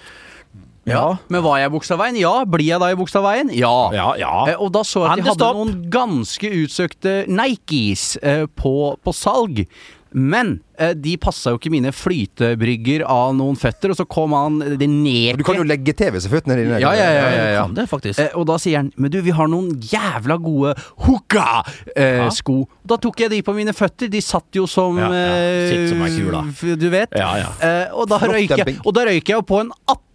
[0.87, 1.17] Ja.
[1.33, 2.17] Men var jeg i Bogstadveien?
[2.21, 2.35] Ja.
[2.45, 3.53] Blir jeg da i Bogstadveien?
[3.57, 3.73] Ja.
[3.95, 4.33] Ja, ja.
[4.53, 9.15] Eh, Og da så jeg at de hadde noen ganske utsøkte Nikes eh, på, på
[9.17, 9.65] salg.
[10.13, 10.59] Men
[10.99, 15.39] de passa jo ikke mine flytebrygger av noen føtter, og så kom han det ned
[15.39, 16.81] Du kan jo legge TV så føttene dine.
[16.83, 17.63] Ja, ja, ja, ja, ja.
[17.65, 18.19] Kan det, faktisk.
[18.21, 20.75] Eh, og da sier han Men du, vi har noen jævla gode
[21.07, 22.57] hooka-sko.
[22.85, 24.11] da tok jeg de på mine føtter.
[24.13, 25.35] De satt jo som Ja, ja.
[25.35, 26.77] eh, Sitt som ei kule.
[26.81, 27.15] Du vet.
[27.17, 27.51] Ja, ja.
[27.61, 29.71] Eh, og, da røyker røyk jeg, og da røyk jeg jo på en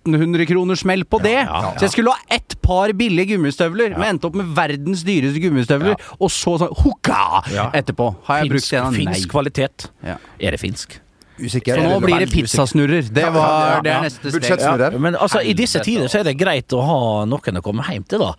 [0.09, 1.35] 1800 kroners smell på det.
[1.43, 1.71] ja, ja.
[1.77, 5.97] Så jeg skulle ha ett par billige gummistøvler, men endte opp med verdens dyreste gummistøvler,
[6.19, 7.67] og så sånn hooka Ja.
[7.75, 8.11] etterpå.
[8.29, 9.89] Har jeg brukt en av finsk kvalitet.
[10.05, 10.17] Ja.
[10.51, 11.01] Det finsk?
[11.39, 11.79] Usikker.
[11.79, 13.09] Så nå blir det pizzasnurrer.
[13.15, 14.63] Det, var, det er neste steg.
[14.63, 16.99] Ja, men altså, i disse tider så er det greit å ha
[17.29, 18.33] noen å komme hjem til, da.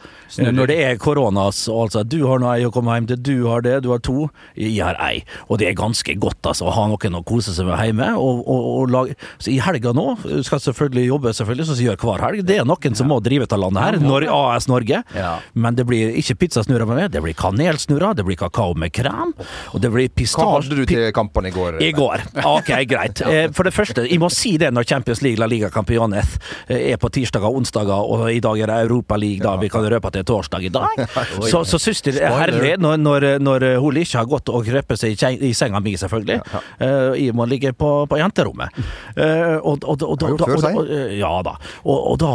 [0.51, 3.49] Når det er koronas, og altså du har nå ei å komme hjem til, du
[3.49, 5.23] har det, du har to, jeg har ei.
[5.49, 8.11] Og det er ganske godt, altså, å ha noen å kose seg med hjemme.
[8.21, 10.07] Og, og, og lage Så i helga nå
[10.47, 12.45] skal selvfølgelig jobbe, selvfølgelig, som vi gjør hver helg.
[12.49, 15.03] Det er noen som må drive av landet her, Nor AS Norge.
[15.17, 15.33] Ja.
[15.55, 19.35] Men det blir ikke pizzasnurrer med meg, det blir kanelsnurrer, det blir kakao med krem,
[19.73, 20.51] og det blir Hva pistasje...
[20.57, 21.81] hadde du til kampene i går?
[21.85, 22.25] I går.
[22.45, 23.22] Ok, greit.
[23.24, 26.37] Eh, For det første, jeg må si det når Champions League, La Liga Campiones
[26.68, 29.57] er på tirsdager og onsdager, og i dag er det Europa League, da.
[29.61, 31.05] Vi kan røpe at det er torsdag i dag.
[31.50, 34.66] Så, så syns jeg det er herlig når, når, når hun ikke har gått og
[34.66, 36.40] krøpet seg i senga mi, selvfølgelig.
[36.81, 38.70] Eh, Jeg må ligge på, på jenterommet.
[39.16, 41.53] Og, Og, og, og, og, og, og, og, ja da.
[41.85, 42.33] Og, og da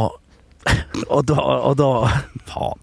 [1.15, 1.91] og da, og da
[2.45, 2.79] Faen.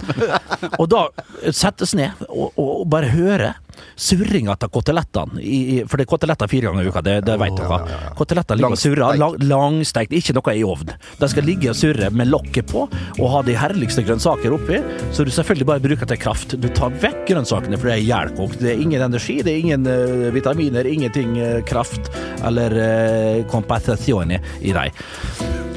[0.79, 1.07] Og da
[1.55, 3.53] settes ned og, og bare høre
[3.97, 5.42] surringa til kotelettene.
[5.88, 7.79] For det er koteletter fire ganger i uka, det, det vet dere.
[8.18, 9.18] Koteletter ligger og surrer.
[9.21, 10.92] Lang, langstekt, ikke noe i ovn.
[11.21, 14.81] De skal ligge og surre med lokket på og ha de herligste grønnsaker oppi,
[15.14, 16.57] så du selvfølgelig bare bruker til kraft.
[16.61, 18.61] Du tar vekk grønnsakene, for det er ihjelkokt.
[18.62, 23.62] Det er ingen energi, det er ingen uh, vitaminer, ingenting uh, kraft eller uh,
[24.62, 25.71] i, deg.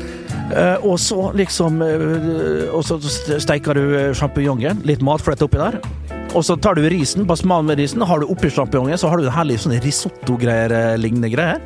[0.85, 5.79] Og så liksom eh, Og så steiker du eh, sjampinjongen, litt matflett oppi der.
[6.35, 8.03] Og så tar du risen, basman med risen.
[8.05, 11.61] Har du oppi sjampinjongen, så har du en herlig sånn risotto-greier, eh, lignende greier.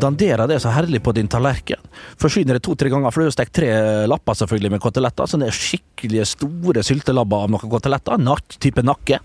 [0.00, 1.80] Danderer det så herlig på din tallerken.
[2.20, 3.70] Forsyner det to-tre ganger, for du har stekt tre
[4.10, 5.30] lapper selvfølgelig med koteletter.
[5.30, 8.20] Sånne skikkelige store syltelabber av noen koteletter.
[8.22, 9.22] Natt, type nakke.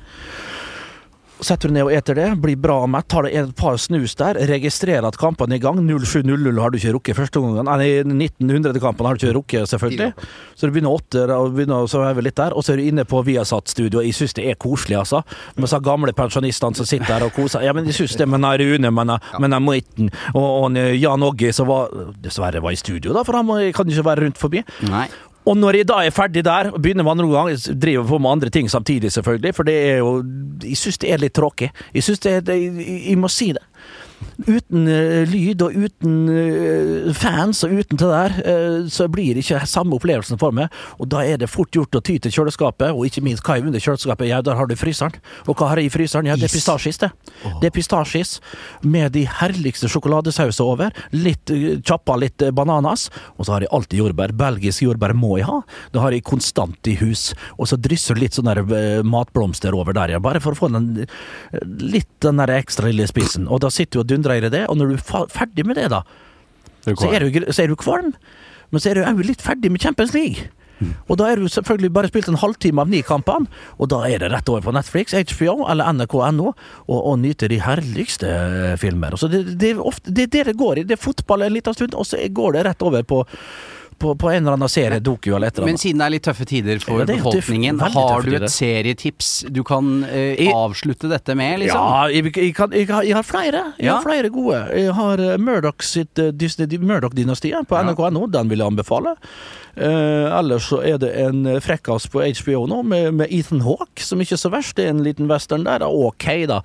[1.43, 4.37] Setter du ned og eter det, blir bra mett, tar det et par snus der,
[4.47, 5.81] registrerer at kampene er i gang.
[5.83, 7.67] 07.00 har du ikke rukket første gangen.
[7.67, 10.13] Nei, 1900-kampen har du ikke rukket, selvfølgelig.
[10.55, 13.05] Så du begynner åtte, og begynner å sveve litt der, og så er du inne
[13.09, 14.03] på Viasat-studio.
[14.05, 15.25] Jeg syns det er koselig, altså.
[15.59, 17.65] Med så gamle pensjonistene som sitter der og koser.
[17.67, 21.67] Ja, men jeg syns det med Rune, med han Moiten og, og Jan Åge, som
[21.67, 21.91] var
[22.23, 24.63] dessverre var i studio, da, for han kan ikke være rundt forbi.
[24.87, 25.07] Nei.
[25.45, 28.17] Og når jeg da er ferdig der, og begynner med andre gang, jeg driver på
[28.17, 30.23] med andre ting samtidig, selvfølgelig, for det er jo
[30.63, 31.69] Jeg syns det er litt tråkig.
[31.93, 33.61] Jeg syns det, det jeg, jeg må si det.
[34.43, 39.45] Uten eh, lyd og uten eh, fans og uten det der, eh, så blir det
[39.45, 40.73] ikke samme opplevelsen for meg.
[40.99, 43.67] Og da er det fort gjort å ty til kjøleskapet, og ikke minst hva er
[43.67, 44.29] under kjøleskapet?
[44.29, 45.19] Ja, der har du fryseren.
[45.49, 46.29] Og hva har jeg i fryseren?
[46.29, 47.11] Ja, det er pistasjis, det.
[47.61, 48.37] Det er pistasjis
[48.85, 50.95] med de herligste sjokoladesauser over.
[51.15, 54.33] Litt kjappa, chappa litt bananas, og så har jeg alltid jordbær.
[54.37, 55.61] Belgisk jordbær må jeg ha.
[55.93, 57.33] Det har jeg konstant i hus.
[57.57, 60.19] Og så drysser litt sånne der, eh, matblomster over der, ja.
[60.19, 61.07] Bare for å få den
[61.79, 63.47] litt den der ekstra lille spisen.
[63.47, 66.03] Og da sitter du og dundrer det, og når du er ferdig med det, da,
[66.85, 68.13] så er, du, så er du kvalm.
[68.73, 70.49] Men så er du òg litt ferdig med Champions League.
[71.07, 73.47] Og da er du selvfølgelig bare spilt en halvtime av ni kampene,
[73.79, 77.61] og da er det rett over på Netflix, HBO eller nrk.no, og, og nyte de
[77.63, 79.15] herligste eh, filmer.
[79.15, 80.87] Og så det, det, er ofte, det er det det går i.
[80.89, 83.21] Det er fotball en liten stund, og så går det rett over på,
[83.99, 85.73] på, på en eller annen serie, doku eller et eller annet.
[85.75, 89.61] Men siden det er litt tøffe tider for Ja, befolkningen, har du et serietips du
[89.67, 91.81] kan eh, jeg, avslutte dette med, liksom?
[91.81, 93.63] Ja, jeg, jeg, kan, jeg, har, har flere.
[93.77, 93.97] Jeg Ja.
[93.99, 94.61] har flere gode.
[94.75, 98.27] Jeg har eh, Murdoch sitt eh, Murdoch-dynastiet på nrk.no.
[98.31, 99.15] Den vil jeg anbefale.
[99.75, 103.99] Eh, ellers så er det en eh, frekkas på HBO nå med, med Ethan Hawke,
[103.99, 104.77] som ikke er så verst.
[104.77, 105.83] Det er en liten western der.
[105.83, 106.61] Ok, da.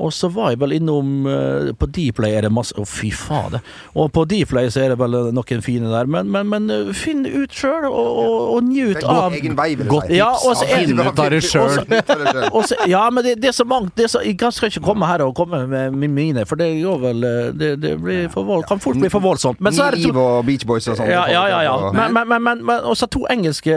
[0.00, 3.60] Og så var jeg vel innom eh, På Dplay er det masse Å, fy fader.
[3.92, 6.08] Og på Dplay så er det vel noen fine der.
[6.10, 9.92] Men, men, men finn ut sjøl, og, og, og njut av egen vei, vil jeg
[9.92, 10.18] Godt si.
[10.20, 13.92] Ja, og så er- Finn ut av det ja, men det, det er så mangt
[13.98, 17.00] det er så, Jeg skal ikke komme her og komme med mine, for det går
[17.02, 19.60] vel Det, det blir for vold, kan fort bli for voldsomt.
[19.60, 21.10] Men så er det to, og Beach Boys og sånn.
[21.10, 21.74] ja, ja, ja, ja.
[21.96, 23.74] Men, men, men, men, men også to engelske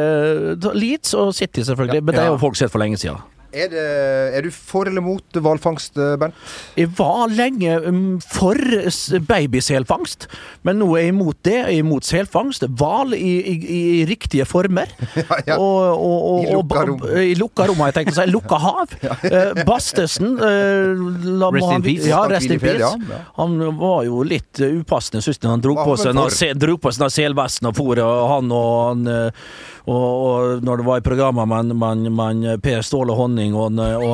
[0.74, 2.04] Leeds og City, selvfølgelig.
[2.04, 3.22] Men det er jo folk sett for lenge siden.
[3.54, 3.82] Er, det,
[4.34, 6.38] er du for eller mot hvalfangst, eh, Bernt?
[6.80, 8.58] Jeg var lenge um, for
[9.30, 10.26] babyselfangst,
[10.66, 11.54] men nå er jeg imot det.
[11.60, 12.66] Jeg er imot selfangst.
[12.80, 14.90] Hval i, i, i riktige former.
[15.24, 15.56] Ja, ja.
[15.62, 17.04] Og, og, og, I lukka og- rom.
[17.22, 18.26] I lukka rom, har jeg tenkt å si.
[18.34, 18.96] Lukka hav.
[19.34, 21.00] Eh, Bastesen eh,
[21.40, 22.08] la Rest in peace.
[22.10, 22.90] Ja, rest in peace.
[23.38, 26.18] Han var jo litt upassende, syns jeg, han dro på seg
[26.60, 29.08] dro på seg den selvesten og fôret, han og han
[29.84, 34.14] og, og når det var i programmet med, man, man Per Ståle Honning og og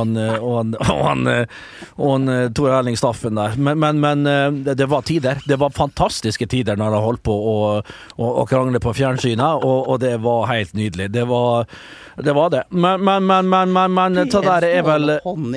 [2.00, 3.58] og eh, Tor Erling Staffen der.
[3.58, 5.42] Men, men, men eh, det, var tider.
[5.46, 10.48] Det var fantastiske tider når de holdt på å, krangle på fjernsynet, og, det var
[10.50, 11.10] helt nydelig.
[11.14, 11.68] Det var
[12.16, 12.34] det.
[12.34, 12.64] Var det.
[12.70, 15.14] Men, men, men, men, men, men det der er vel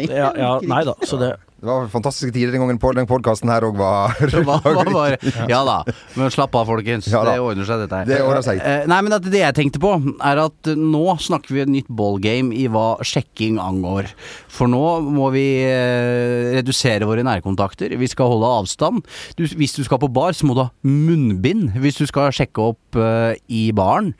[0.08, 1.32] ja, ja, Nei da, så det
[1.62, 4.16] Det var fantastiske tider den gangen på den podkasten her òg var
[4.48, 4.56] hva
[4.90, 5.14] var,
[5.46, 5.76] ja da,
[6.18, 7.06] men slapp av folkens.
[7.06, 8.08] Ja det ordner seg dette her.
[8.08, 8.58] Det ordner seg.
[8.58, 9.92] Eh, nei, men det jeg tenkte på,
[10.26, 14.10] er at nå snakker vi et nytt ballgame i hva sjekking angår.
[14.50, 17.94] For nå må vi eh, redusere våre nærkontakter.
[17.94, 19.06] Vi skal holde avstand.
[19.38, 22.72] Du, hvis du skal på bar, så må du ha munnbind hvis du skal sjekke
[22.72, 24.12] opp uh, i baren.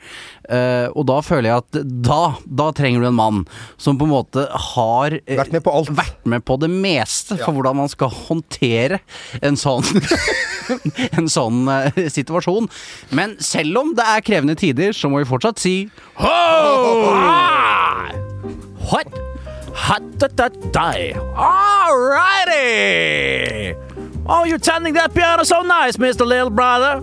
[0.47, 3.43] Uh, og da føler jeg at da, da trenger du en mann
[3.75, 5.91] som på en måte har uh, Vært med på alt.
[5.91, 8.99] vært med på det meste for hvordan man skal håndtere
[9.41, 9.85] en sånn
[11.17, 12.69] En sånn uh, situasjon.
[13.11, 15.75] Men selv om det er krevende tider, så må vi fortsatt si
[16.21, 16.31] Ho!
[17.11, 18.13] Ah!
[18.91, 19.11] What?
[21.35, 23.75] All righty!
[24.25, 26.25] Oh, you're tending that piano so nice, Mr.
[26.25, 27.01] Little Brother.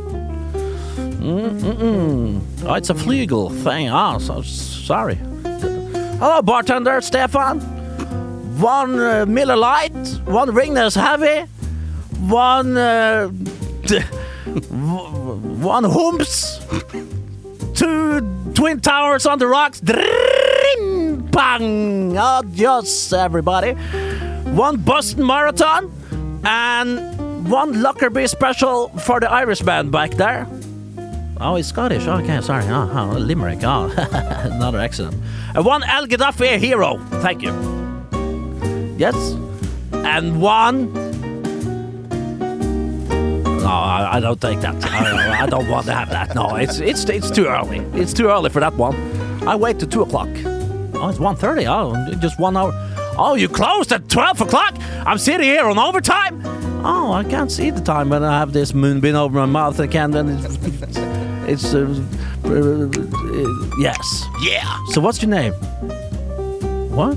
[1.20, 2.40] Mm-mm-mm.
[2.64, 3.90] Oh, it's a Flegel thing.
[3.90, 5.16] Oh, so sorry.
[6.18, 7.79] Hello, bartender Stefan.
[8.60, 9.96] One uh, Miller Light,
[10.26, 11.48] one Ringnes Heavy,
[12.28, 13.28] one uh,
[14.68, 16.58] one Humps,
[17.74, 18.20] two
[18.52, 19.80] Twin Towers on the rocks.
[19.80, 22.18] Dring, bang!
[22.18, 23.72] Adios, everybody.
[24.52, 25.90] One Boston Marathon
[26.44, 30.46] and one Lockerbie special for the Irish band back there.
[31.40, 32.06] Oh, he's Scottish.
[32.06, 32.64] Okay, sorry.
[32.66, 33.60] Oh, oh Limerick.
[33.62, 33.90] Oh,
[34.44, 35.16] another accident.
[35.54, 36.98] And one El Gaddafi hero.
[37.22, 37.79] Thank you.
[39.00, 39.16] Yes.
[39.92, 40.92] And one.
[43.62, 44.84] No, I, I don't take that.
[44.84, 46.34] I, I don't want to have that.
[46.34, 47.78] No, it's it's it's too early.
[47.98, 48.94] It's too early for that one.
[49.48, 50.28] I wait till two o'clock.
[51.02, 51.64] Oh, it's 1.30.
[51.66, 52.72] Oh, just one hour.
[53.16, 54.74] Oh, you closed at twelve o'clock.
[55.06, 56.42] I'm sitting here on overtime.
[56.84, 59.80] Oh, I can't see the time when I have this moonbeam over my mouth.
[59.80, 60.14] I can't.
[60.14, 60.58] And it's,
[61.48, 61.86] it's uh,
[62.44, 64.26] uh, uh, yes.
[64.42, 64.76] Yeah.
[64.88, 65.54] So what's your name?
[66.92, 67.16] What?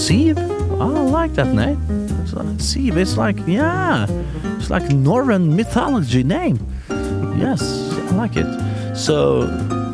[0.00, 1.80] Oh, I like that name.
[2.22, 2.96] It's like Siv.
[2.96, 4.06] It's like yeah,
[4.56, 6.58] it's like Northern mythology name.
[7.36, 7.62] Yes,
[8.12, 8.46] I like it.
[8.96, 9.46] So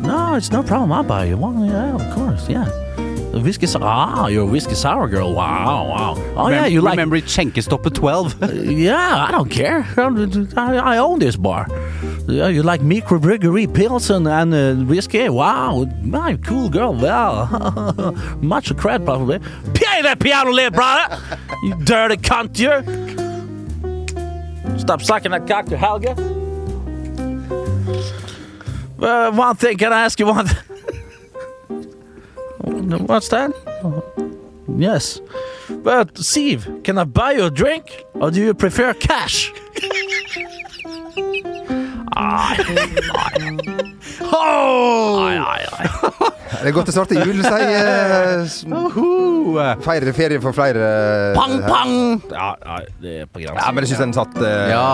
[0.03, 0.91] no, it's no problem.
[0.91, 1.65] I'll buy you one.
[1.65, 2.47] Yeah, of course.
[2.47, 2.69] Yeah.
[3.33, 3.81] Whiskey sour.
[3.83, 5.33] Ah, you're a whiskey sour girl.
[5.33, 6.33] Wow, wow.
[6.37, 6.93] Oh yeah, you like.
[6.93, 8.35] Remember skjenkestoppet 12?
[8.77, 9.85] Yeah, I don't care.
[9.97, 11.67] I, I own this bar.
[12.27, 15.29] Yeah, you like microbrewery Pilsen and uh, whiskey?
[15.29, 16.95] Wow, my cool girl.
[16.95, 17.45] Well,
[18.41, 19.37] much credit probably.
[19.39, 21.21] Play that piano, little brother.
[21.61, 22.71] You dirty cunt, you.
[24.79, 26.15] Stop sucking that cock to Helga.
[28.99, 30.47] Uh, one thing, can I ask you one?
[33.05, 33.51] What's that?
[34.75, 35.21] Yes.
[35.69, 38.03] But, Steve, can I buy you a drink?
[38.15, 39.53] Or do you prefer cash?
[42.13, 42.57] Ai,
[44.31, 45.87] ai, ai, ai.
[46.55, 47.69] Det er godt å starte jul, sier
[48.45, 50.85] eh, Feire ferie for flere.
[51.37, 51.95] Pang, pang!
[52.31, 53.59] Ja, ja, det er på grensen.
[53.59, 54.85] Ja, men jeg syns den satt uh, Ja.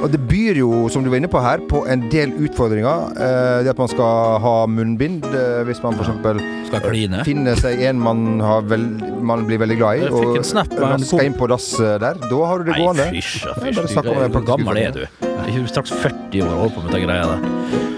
[0.00, 3.10] Og det byr jo, som du var inne på her, på en del utfordringer.
[3.20, 6.40] Eh, det at man skal ha munnbind eh, hvis man f.eks.
[6.70, 6.86] Skal
[7.26, 8.86] finner seg en man, har vel,
[9.26, 12.20] man blir veldig glad i, og en skal inn på dass eh, der.
[12.30, 13.10] Da har du det Nei, gående.
[13.12, 13.84] fysj og fysj.
[14.08, 15.04] det Hvor gammel er du?
[15.26, 17.88] Jeg er straks 40 år og holder på med den greia der.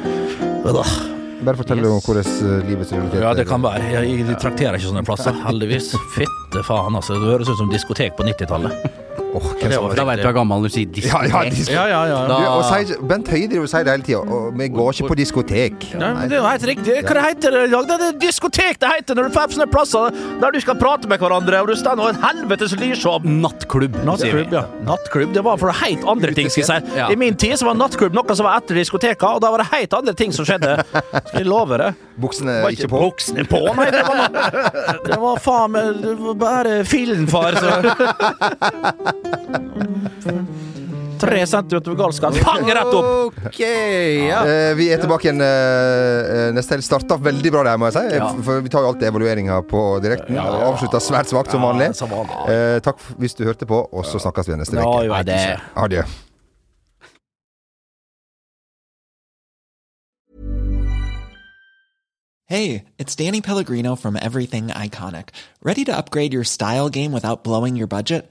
[0.63, 0.85] Da,
[1.43, 3.83] Bare fortell om hvordan eh, livets realitet Ja, det kan være.
[3.91, 5.91] Jeg, jeg trakterer ikke sånne plasser, heldigvis.
[6.17, 7.19] Fitte faen, altså.
[7.19, 9.02] Det høres ut som diskotek på 90-tallet.
[9.33, 11.53] Da veit du er gammel når du sier Ja, ja, diskotek.
[11.57, 12.17] disko- Ja, ja, ja.
[12.29, 14.21] Du, og sier- Bent Høie driver og sier det hele tida.
[14.61, 15.87] Vi går ikke på diskotek.
[15.95, 16.97] Ja, men det er jo helt riktig.
[17.09, 17.87] Hva heter det i dag?
[17.89, 20.11] Det er diskotek det heter når du får sånne plasser
[20.43, 23.21] der du skal prate med hverandre, og du står og en helvetes lysshow.
[23.25, 24.45] Nattklubb, sier vi.
[24.45, 24.65] Nattklubb, ja.
[24.85, 26.97] Nattklubb, det var for helt andre ting, skal jeg si.
[26.99, 27.09] Ja.
[27.09, 29.69] I min tid så var nattklubb noe som var etter diskoteka, og da var det
[29.73, 30.77] helt andre ting som skjedde.
[30.93, 31.95] Skal jeg love det.
[32.21, 33.01] Buksene ikke på.
[33.09, 33.89] Buksene på, nei.
[33.91, 34.19] Det var,
[35.09, 37.53] det var faen meg bare fillen, far.
[37.57, 39.13] Så.
[41.23, 42.35] Tre centimeter galskap.
[42.43, 43.37] Pang, rett opp!
[43.47, 44.41] Ok, ja.
[44.43, 46.83] Eh, vi er tilbake igjen eh, neste helg.
[46.87, 48.17] Starta veldig bra der, må jeg si.
[48.19, 48.33] Ja.
[48.43, 50.35] For vi tar jo alltid evalueringer på direkten.
[50.35, 50.73] Ja, ja, ja.
[50.73, 51.93] Avslutta svært svakt som vanlig.
[51.93, 52.41] Ja, som vanlig.
[52.51, 55.23] Eh, takk hvis du hørte på, og så snakkes vi neste Ja, uke.
[55.31, 55.61] det-.
[55.79, 56.03] Adjø.
[62.47, 65.29] Hey, it's Danny Pellegrino from Everything Iconic.
[65.63, 68.31] Ready to upgrade your style game without blowing your budget?